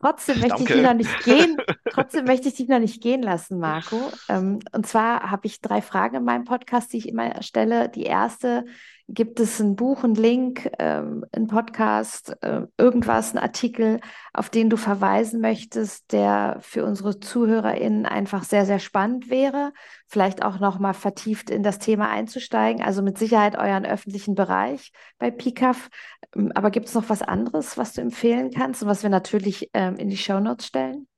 [0.00, 1.56] Trotzdem möchte ich dich noch nicht gehen,
[1.90, 4.00] trotzdem möchte ich dich noch nicht gehen lassen, Marco.
[4.28, 7.90] Ähm, und zwar habe ich drei Fragen in meinem Podcast, die ich immer stelle.
[7.90, 8.64] Die erste,
[9.12, 14.00] gibt es ein Buch, einen Link, ähm, einen Podcast, äh, irgendwas, einen Artikel,
[14.32, 19.72] auf den du verweisen möchtest, der für unsere ZuhörerInnen einfach sehr, sehr spannend wäre?
[20.06, 25.30] Vielleicht auch nochmal vertieft in das Thema einzusteigen, also mit Sicherheit euren öffentlichen Bereich bei
[25.30, 25.88] PICAF.
[26.36, 29.70] Ähm, Aber gibt es noch was anderes, was du empfehlen kannst und was wir natürlich
[29.74, 31.08] ähm, in die Shownotes stellen?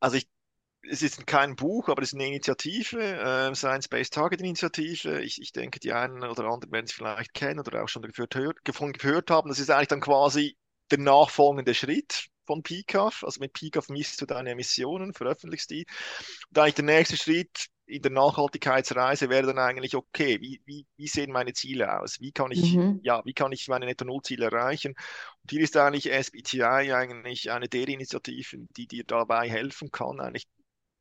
[0.00, 0.28] Also ich,
[0.90, 5.20] es ist kein Buch, aber es ist eine Initiative, äh, Science-Based Target Initiative.
[5.22, 8.58] Ich, ich denke, die einen oder anderen werden es vielleicht kennen oder auch schon gehört,
[8.64, 9.48] davon gehört haben.
[9.48, 10.56] Das ist eigentlich dann quasi
[10.90, 13.24] der nachfolgende Schritt von PCAF.
[13.24, 15.86] Also mit PCAF misst du deine Emissionen, veröffentlichst die.
[16.50, 21.06] Und eigentlich der nächste Schritt in der Nachhaltigkeitsreise wäre dann eigentlich, okay, wie, wie, wie
[21.08, 22.20] sehen meine Ziele aus?
[22.20, 23.00] Wie kann ich, Mhm.
[23.02, 24.94] ja, wie kann ich meine Netto-Null-Ziele erreichen?
[25.42, 30.46] Und hier ist eigentlich SBTI eigentlich eine der Initiativen, die dir dabei helfen kann, eigentlich,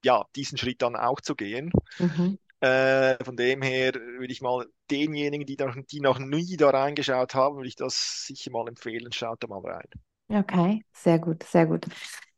[0.04, 1.72] ja, diesen Schritt dann auch zu gehen.
[2.00, 2.36] Mhm.
[2.62, 7.36] Äh, von dem her würde ich mal denjenigen, die, da, die noch nie da reingeschaut
[7.36, 9.88] haben, würde ich das sicher mal empfehlen, schaut da mal rein.
[10.30, 11.86] Okay, sehr gut, sehr gut.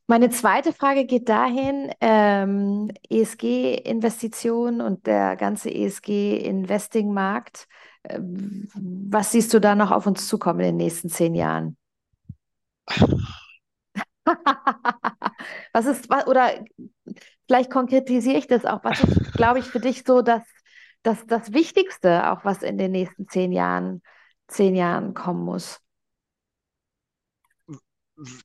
[0.08, 7.68] Meine zweite Frage geht dahin, ähm, ESG-Investitionen und der ganze ESG-Investing-Markt.
[8.04, 11.78] Äh, was siehst du da noch auf uns zukommen in den nächsten zehn Jahren?
[15.74, 16.64] Was ist, wa- oder
[17.48, 20.42] vielleicht konkretisiere ich das auch, was ist, glaube ich, für dich so das,
[21.04, 24.02] das, das Wichtigste, auch was in den nächsten zehn Jahren,
[24.48, 25.82] zehn Jahren kommen muss?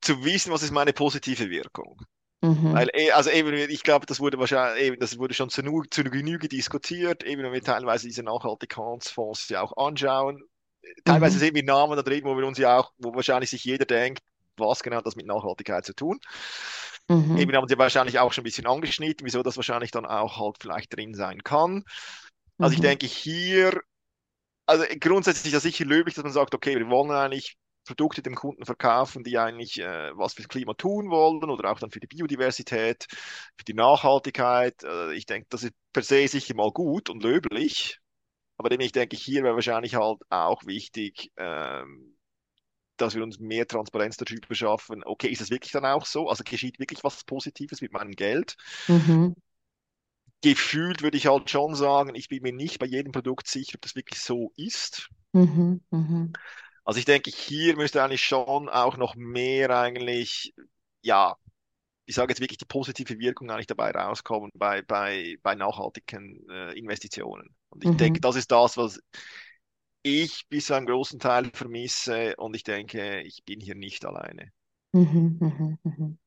[0.01, 2.01] Zu wissen, was ist meine positive Wirkung.
[2.43, 2.75] Mhm.
[2.75, 6.05] Weil, eh, also eben, ich glaube, das wurde wahrscheinlich, eben, das wurde schon zu, zu
[6.05, 10.43] Genüge diskutiert, eben wenn wir teilweise diese Nachhaltigkeitsfonds ja auch anschauen.
[11.05, 11.41] Teilweise Mhm.
[11.41, 14.23] sehen wir Namen da drin, wo wir uns ja auch, wo wahrscheinlich sich jeder denkt,
[14.57, 16.21] was genau hat das mit Nachhaltigkeit zu tun.
[17.11, 17.41] Mhm.
[17.41, 20.57] Eben haben sie wahrscheinlich auch schon ein bisschen angeschnitten, wieso das wahrscheinlich dann auch halt
[20.61, 21.85] vielleicht drin sein kann.
[22.61, 22.81] Also ich Mhm.
[22.81, 23.81] denke hier,
[24.67, 27.57] also grundsätzlich ist ja sicher löblich, dass man sagt, okay, wir wollen eigentlich
[27.87, 31.91] Produkte dem Kunden verkaufen, die eigentlich äh, was fürs Klima tun wollen oder auch dann
[31.91, 33.07] für die Biodiversität,
[33.57, 34.83] für die Nachhaltigkeit.
[34.85, 37.99] Äh, ich denke, das ist per se sicher mal gut und löblich.
[38.59, 42.17] Aber dem ich denke, hier wäre wahrscheinlich halt auch wichtig, ähm,
[43.01, 45.03] dass wir uns mehr Transparenz darüber schaffen.
[45.05, 46.29] Okay, ist das wirklich dann auch so?
[46.29, 48.57] Also geschieht wirklich was Positives mit meinem Geld?
[48.89, 49.35] Mhm.
[50.43, 53.81] gefühlt würde ich halt schon sagen, ich bin mir nicht bei jedem Produkt sicher, ob
[53.83, 55.09] das wirklich so ist.
[55.33, 56.37] Mhm, mhm.
[56.85, 60.55] Also ich denke, hier müsste eigentlich schon auch noch mehr eigentlich,
[61.03, 61.37] ja,
[62.07, 66.73] ich sage jetzt wirklich die positive Wirkung eigentlich dabei rauskommen bei, bei, bei nachhaltigen äh,
[66.79, 67.57] Investitionen.
[67.71, 67.97] Und ich Mhm.
[67.97, 69.01] denke, das ist das, was
[70.03, 74.53] ich bis zu einem großen Teil vermisse und ich denke, ich bin hier nicht alleine.
[74.93, 76.19] Mhm, mhm, mhm.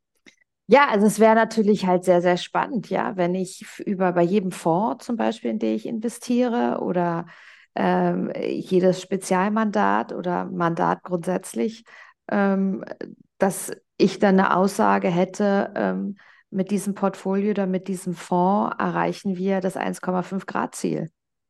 [0.67, 4.51] Ja, also es wäre natürlich halt sehr, sehr spannend, ja, wenn ich über bei jedem
[4.51, 7.25] Fonds zum Beispiel, in den ich investiere oder
[7.75, 11.83] ähm, jedes Spezialmandat oder Mandat grundsätzlich,
[12.29, 12.85] ähm,
[13.39, 16.17] dass ich dann eine Aussage hätte, ähm,
[16.49, 21.09] mit diesem Portfolio oder mit diesem Fonds erreichen wir das 1,5 Grad Ziel.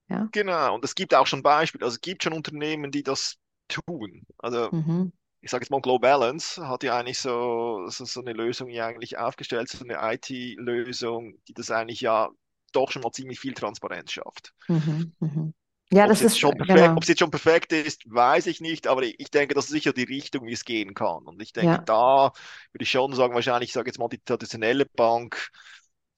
[0.10, 0.30] Ja.
[0.32, 3.38] Genau, und es gibt auch schon Beispiele, also es gibt schon Unternehmen, die das
[3.68, 4.26] tun.
[4.40, 5.12] Also Mhm.
[5.42, 8.88] ich sage jetzt mal, Glow Balance hat ja eigentlich so, so, so eine Lösung ja
[8.88, 12.30] eigentlich aufgestellt, so eine IT-Lösung, die das eigentlich ja
[12.74, 14.54] doch schon mal ziemlich viel Transparenz schafft.
[14.68, 15.14] Mhm.
[15.20, 15.54] Mhm.
[15.92, 16.98] Ja, Ob das ist schon perfekt, genau.
[16.98, 19.72] ob es jetzt schon perfekt ist, weiß ich nicht, aber ich, ich denke, das ist
[19.72, 21.24] sicher die Richtung, wie es gehen kann.
[21.26, 21.86] Und ich denke, Ja.
[21.86, 22.32] da
[22.74, 25.50] würde ich schon sagen, wahrscheinlich, ich sage jetzt mal, die traditionelle Bank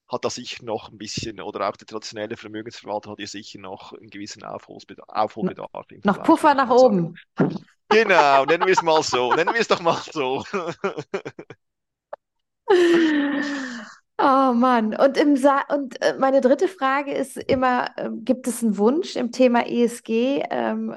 [0.08, 3.92] hat da sicher noch ein bisschen, oder auch der traditionelle Vermögensverwalter hat hier sicher noch
[3.92, 7.16] einen gewissen Aufholbedarf, Aufholbedarf Noch Puffer nach oben.
[7.88, 9.32] Genau, nennen wir es mal so.
[9.34, 10.44] Nennen wir es doch mal so.
[14.18, 14.94] Oh Mann.
[14.96, 19.14] Und, im Sa und äh, meine dritte Frage ist immer, ähm, gibt es einen Wunsch
[19.14, 20.94] im Thema ESG, ähm,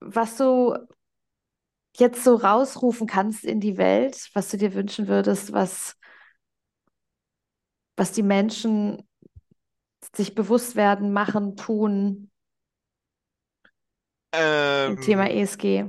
[0.00, 0.76] was du
[1.96, 5.96] jetzt so rausrufen kannst in die Welt, was du dir wünschen würdest, was,
[7.96, 9.02] was die Menschen
[10.14, 12.30] sich bewusst werden, machen, tun
[14.86, 15.84] im Thema Ähm, ESG?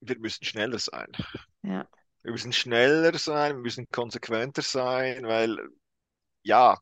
[0.00, 1.08] wir müssen schneller sein.
[1.62, 1.86] Ja.
[2.22, 5.56] Wir müssen schneller sein, wir müssen konsequenter sein, weil,
[6.44, 6.78] ja,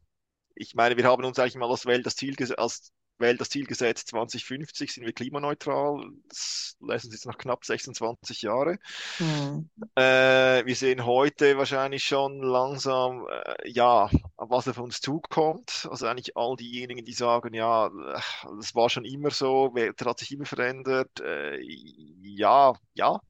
[0.57, 3.67] ich meine, wir haben uns eigentlich mal als Welt das Ziel, als Welt das Ziel
[3.67, 6.05] gesetzt, 2050 sind wir klimaneutral.
[6.29, 8.79] Das lässt uns jetzt nach knapp 26 Jahre.
[9.19, 9.71] Hm.
[9.95, 15.87] Äh, wir sehen heute wahrscheinlich schon langsam, äh, ja, was auf uns zukommt.
[15.91, 18.21] Also eigentlich all diejenigen, die sagen, ja, äh,
[18.57, 21.21] das war schon immer so, Wetter hat sich immer verändert.
[21.21, 23.21] Äh, ja, ja,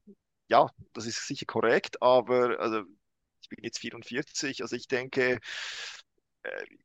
[0.47, 2.81] ja, das ist sicher korrekt, aber also
[3.41, 5.39] ich bin jetzt 44, also ich denke,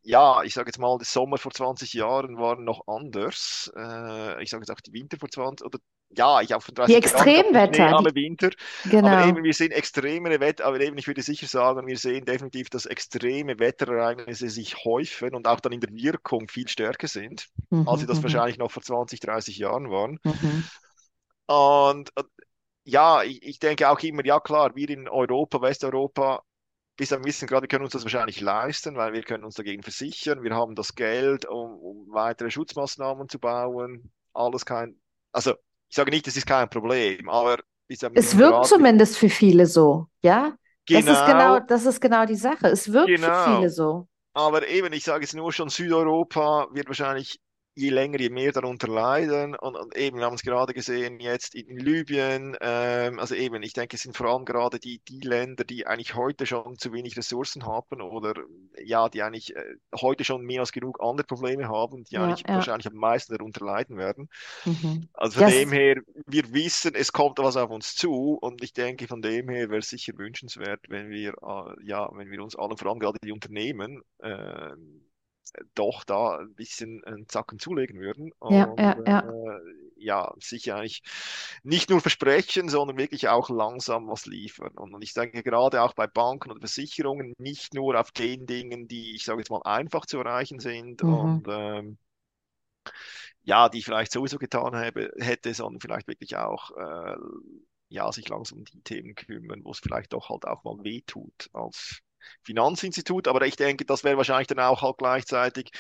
[0.02, 3.70] ja, ich sage jetzt mal, der Sommer vor 20 Jahren waren noch anders.
[3.76, 5.78] Äh, ich sage jetzt auch die Winter vor 20 oder
[6.10, 8.50] ja, ich auch vor Die 30 Jahren Schnee, Extremwetter, aber die, Winter.
[9.02, 9.18] Aber genau.
[9.18, 12.86] eben, wir sehen extremere Wetter, aber eben, ich würde sicher sagen, wir sehen definitiv, dass
[12.86, 17.48] extreme Wetterereignisse sich häufen und auch dann in der Wirkung viel stärker sind,
[17.84, 20.18] als sie Mhm, das mhm, wahrscheinlich noch vor 20, 30 Jahren waren.
[20.24, 20.70] mhm.
[21.46, 22.22] Und äh,
[22.84, 26.42] ja, ich, ich denke auch immer, ja klar, wir in Europa, Westeuropa,
[27.00, 29.54] bis zu einem gewissen Grad, wir können uns das wahrscheinlich leisten, weil wir können uns
[29.54, 35.00] dagegen versichern, wir haben das Geld, um, um weitere Schutzmaßnahmen zu bauen, alles kein,
[35.32, 35.52] also
[35.88, 37.56] ich sage nicht, das ist kein Problem, aber
[38.12, 40.54] Es wirkt Grad, zumindest für viele so, ja?
[40.86, 42.66] Das ist genau, genau, das ist genau die Sache.
[42.66, 43.68] Es wirkt für viele genau.
[43.68, 44.08] so.
[44.34, 47.40] Aber eben, ich sage jetzt nur schon, Südeuropa wird wahrscheinlich
[47.74, 49.54] je länger, je mehr darunter leiden.
[49.56, 52.56] Und, und eben, wir haben es gerade gesehen jetzt in Libyen.
[52.60, 56.14] Ähm, also eben, ich denke, es sind vor allem gerade die, die Länder, die eigentlich
[56.14, 58.34] heute schon zu wenig Ressourcen haben oder
[58.82, 62.44] ja, die eigentlich äh, heute schon mehr als genug andere Probleme haben, die Ja, eigentlich
[62.46, 62.54] ja.
[62.54, 64.28] wahrscheinlich am meisten darunter leiden werden.
[64.64, 65.08] Mhm.
[65.12, 65.96] Also von Das, dem her,
[66.26, 69.78] wir wissen, es kommt was auf uns zu und ich denke, von dem her wäre
[69.80, 73.32] es sicher wünschenswert, wenn wir, äh, ja, wenn wir uns allen, vor allem gerade die
[73.32, 74.72] Unternehmen, äh,
[75.74, 79.20] doch da ein bisschen einen Zacken zulegen würden ja, und ja, ja.
[79.20, 79.60] äh,
[79.96, 81.02] ja, sich eigentlich
[81.62, 84.72] nicht nur versprechen, sondern wirklich auch langsam was liefern.
[84.76, 89.14] Und, ich denke gerade auch bei Banken und Versicherungen nicht nur auf den Dingen, die,
[89.14, 91.42] ich sage jetzt mal, einfach zu erreichen sind Mhm.
[91.42, 91.98] und ähm,
[93.42, 97.16] ja, die ich vielleicht sowieso getan habe, hätte, sondern vielleicht wirklich auch äh,
[97.88, 101.50] ja, sich langsam um die Themen kümmern, wo es vielleicht doch halt auch mal wehtut
[101.52, 102.00] als
[102.42, 103.28] Finanzinstitut.
[103.28, 105.70] Aber ich denke, das wäre wahrscheinlich dann auch halt gleichzeitig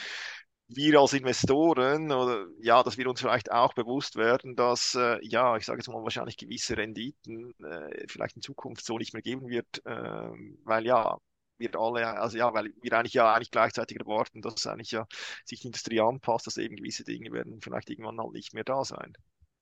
[0.72, 5.56] wir als Investoren oder ja, dass wir uns vielleicht auch bewusst werden, dass äh, ja,
[5.56, 9.48] ich sage jetzt mal wahrscheinlich gewisse Renditen äh, vielleicht in Zukunft so nicht mehr geben
[9.48, 11.18] wird, ähm, weil ja,
[11.58, 15.06] wir alle, also ja, weil wir eigentlich ja eigentlich gleichzeitig erwarten, dass eigentlich ja
[15.44, 18.84] sich die Industrie anpasst, dass eben gewisse Dinge werden vielleicht irgendwann halt nicht mehr da
[18.84, 19.12] sein.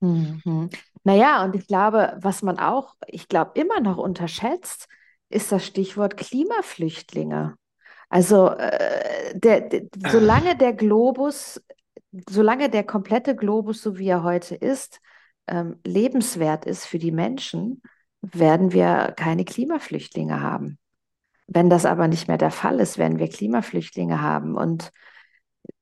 [0.00, 0.70] Mhm.
[1.04, 4.88] Naja, und ich glaube, was man auch, ich glaube, immer noch unterschätzt,
[5.28, 7.56] ist das Stichwort Klimaflüchtlinge.
[8.08, 11.60] Also, äh, der, der, solange der Globus,
[12.28, 15.00] solange der komplette Globus, so wie er heute ist,
[15.46, 17.82] ähm, lebenswert ist für die Menschen,
[18.22, 20.78] werden wir keine Klimaflüchtlinge haben.
[21.46, 24.56] Wenn das aber nicht mehr der Fall ist, werden wir Klimaflüchtlinge haben.
[24.56, 24.90] Und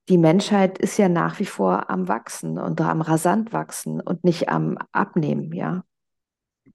[0.09, 4.49] die Menschheit ist ja nach wie vor am Wachsen und am rasant wachsen und nicht
[4.49, 5.83] am Abnehmen, ja.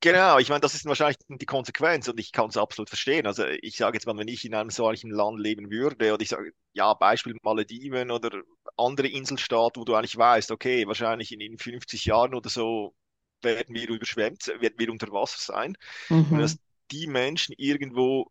[0.02, 3.28] Genau, ich meine, das ist wahrscheinlich die Konsequenz und ich kann es absolut verstehen.
[3.28, 6.30] Also ich sage jetzt mal, wenn ich in einem solchen Land leben würde und ich
[6.30, 8.42] sage, ja, Beispiel Malediven oder
[8.78, 12.96] andere Inselstaaten, wo du eigentlich weißt, okay, wahrscheinlich in, in 50 Jahren oder so
[13.44, 15.78] werden wir überschwemmt, werden wir unter Wasser sein.
[16.10, 16.32] Mhm.
[16.32, 16.58] Und dass
[16.90, 18.28] die Menschen irgendwo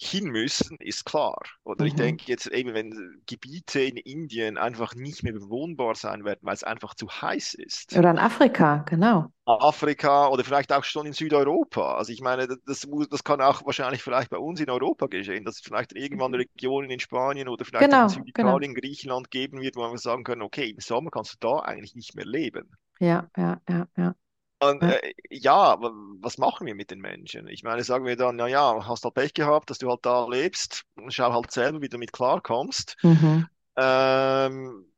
[0.00, 1.40] hin müssen, ist klar.
[1.64, 1.88] Oder mhm.
[1.88, 6.54] ich denke jetzt eben, wenn Gebiete in Indien einfach nicht mehr bewohnbar sein werden, weil
[6.54, 7.96] es einfach zu heiß ist.
[7.96, 9.32] Oder in Afrika, genau.
[9.44, 11.96] Afrika oder vielleicht auch schon in Südeuropa.
[11.96, 15.56] Also ich meine, das, das kann auch wahrscheinlich vielleicht bei uns in Europa geschehen, dass
[15.56, 16.38] es vielleicht irgendwann mhm.
[16.38, 18.80] Regionen in Spanien oder vielleicht genau, in Süditalien, genau.
[18.80, 22.14] Griechenland geben wird, wo man sagen kann, okay, im Sommer kannst du da eigentlich nicht
[22.14, 22.70] mehr leben.
[23.00, 24.14] Ja, ja, ja, ja.
[24.60, 25.78] Und äh, ja,
[26.20, 27.46] was machen wir mit den Menschen?
[27.48, 30.26] Ich meine, sagen wir dann, na ja, hast halt Pech gehabt, dass du halt da
[30.26, 32.96] lebst, schau halt selber, wie du mit klarkommst.
[33.02, 33.46] Mhm.
[33.76, 34.92] Ähm,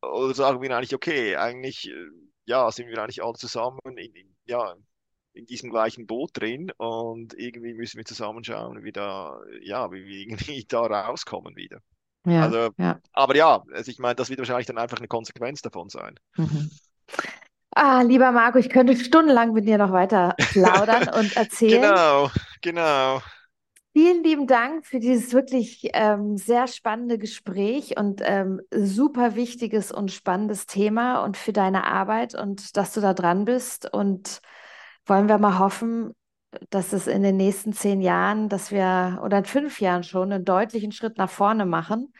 [0.00, 2.08] oder sagen wir eigentlich, okay, eigentlich, äh,
[2.46, 4.74] ja, sind wir eigentlich alle zusammen in, in, ja,
[5.34, 10.18] in diesem gleichen Boot drin und irgendwie müssen wir zusammenschauen, wie da, ja, wie wir
[10.20, 11.80] irgendwie da rauskommen wieder.
[12.24, 13.00] Ja, also, ja.
[13.12, 16.18] aber ja, also ich meine, das wird wahrscheinlich dann einfach eine Konsequenz davon sein.
[16.36, 16.70] Mhm.
[17.78, 21.82] Ah, lieber Marco, ich könnte stundenlang mit dir noch weiter plaudern und erzählen.
[21.82, 22.30] Genau,
[22.62, 23.20] genau.
[23.92, 30.10] Vielen lieben Dank für dieses wirklich ähm, sehr spannende Gespräch und ähm, super wichtiges und
[30.10, 33.92] spannendes Thema und für deine Arbeit und dass du da dran bist.
[33.92, 34.40] Und
[35.04, 36.14] wollen wir mal hoffen,
[36.70, 40.46] dass es in den nächsten zehn Jahren, dass wir oder in fünf Jahren schon einen
[40.46, 42.14] deutlichen Schritt nach vorne machen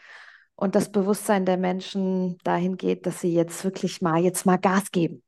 [0.55, 4.91] und das Bewusstsein der Menschen dahin geht, dass sie jetzt wirklich mal jetzt mal Gas
[4.91, 5.23] geben.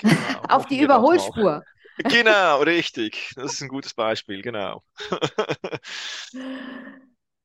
[0.00, 0.14] Genau,
[0.48, 1.64] Auf die Überholspur.
[1.98, 3.32] Genau, richtig.
[3.36, 4.82] Das ist ein gutes Beispiel, genau.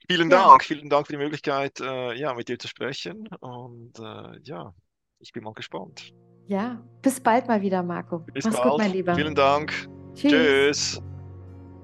[0.08, 0.47] vielen ja.
[0.47, 3.28] Dank, vielen Dank für die Möglichkeit, äh, ja, mit dir zu sprechen.
[3.39, 4.74] Und äh, ja,
[5.20, 6.14] ich bin mal gespannt.
[6.47, 8.20] Ja, bis bald mal wieder, Marco.
[8.20, 8.70] Bis Mach's bald.
[8.70, 9.16] gut, mein Lieber.
[9.16, 9.74] Vielen Dank.
[10.14, 10.32] Tschüss.
[10.32, 11.01] Tschüss.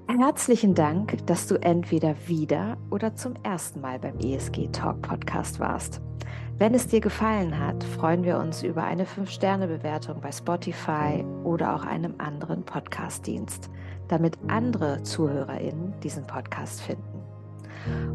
[0.07, 6.01] Herzlichen Dank, dass du entweder wieder oder zum ersten Mal beim ESG Talk Podcast warst.
[6.61, 11.83] Wenn es dir gefallen hat, freuen wir uns über eine 5-Sterne-Bewertung bei Spotify oder auch
[11.83, 13.71] einem anderen Podcast-Dienst,
[14.09, 17.23] damit andere ZuhörerInnen diesen Podcast finden.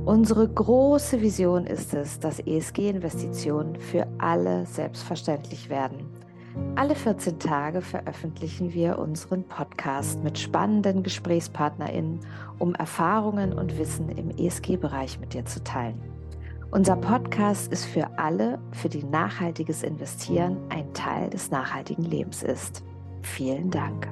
[0.05, 6.07] Unsere große Vision ist es, dass ESG-Investitionen für alle selbstverständlich werden.
[6.77, 12.21] Alle 14 Tage veröffentlichen wir unseren Podcast mit spannenden GesprächspartnerInnen,
[12.61, 16.16] um Erfahrungen und Wissen im ESG-Bereich mit dir zu teilen.
[16.73, 22.83] Unser Podcast ist für alle, für die nachhaltiges Investieren ein Teil des nachhaltigen Lebens ist.
[23.23, 24.09] Vielen Dank.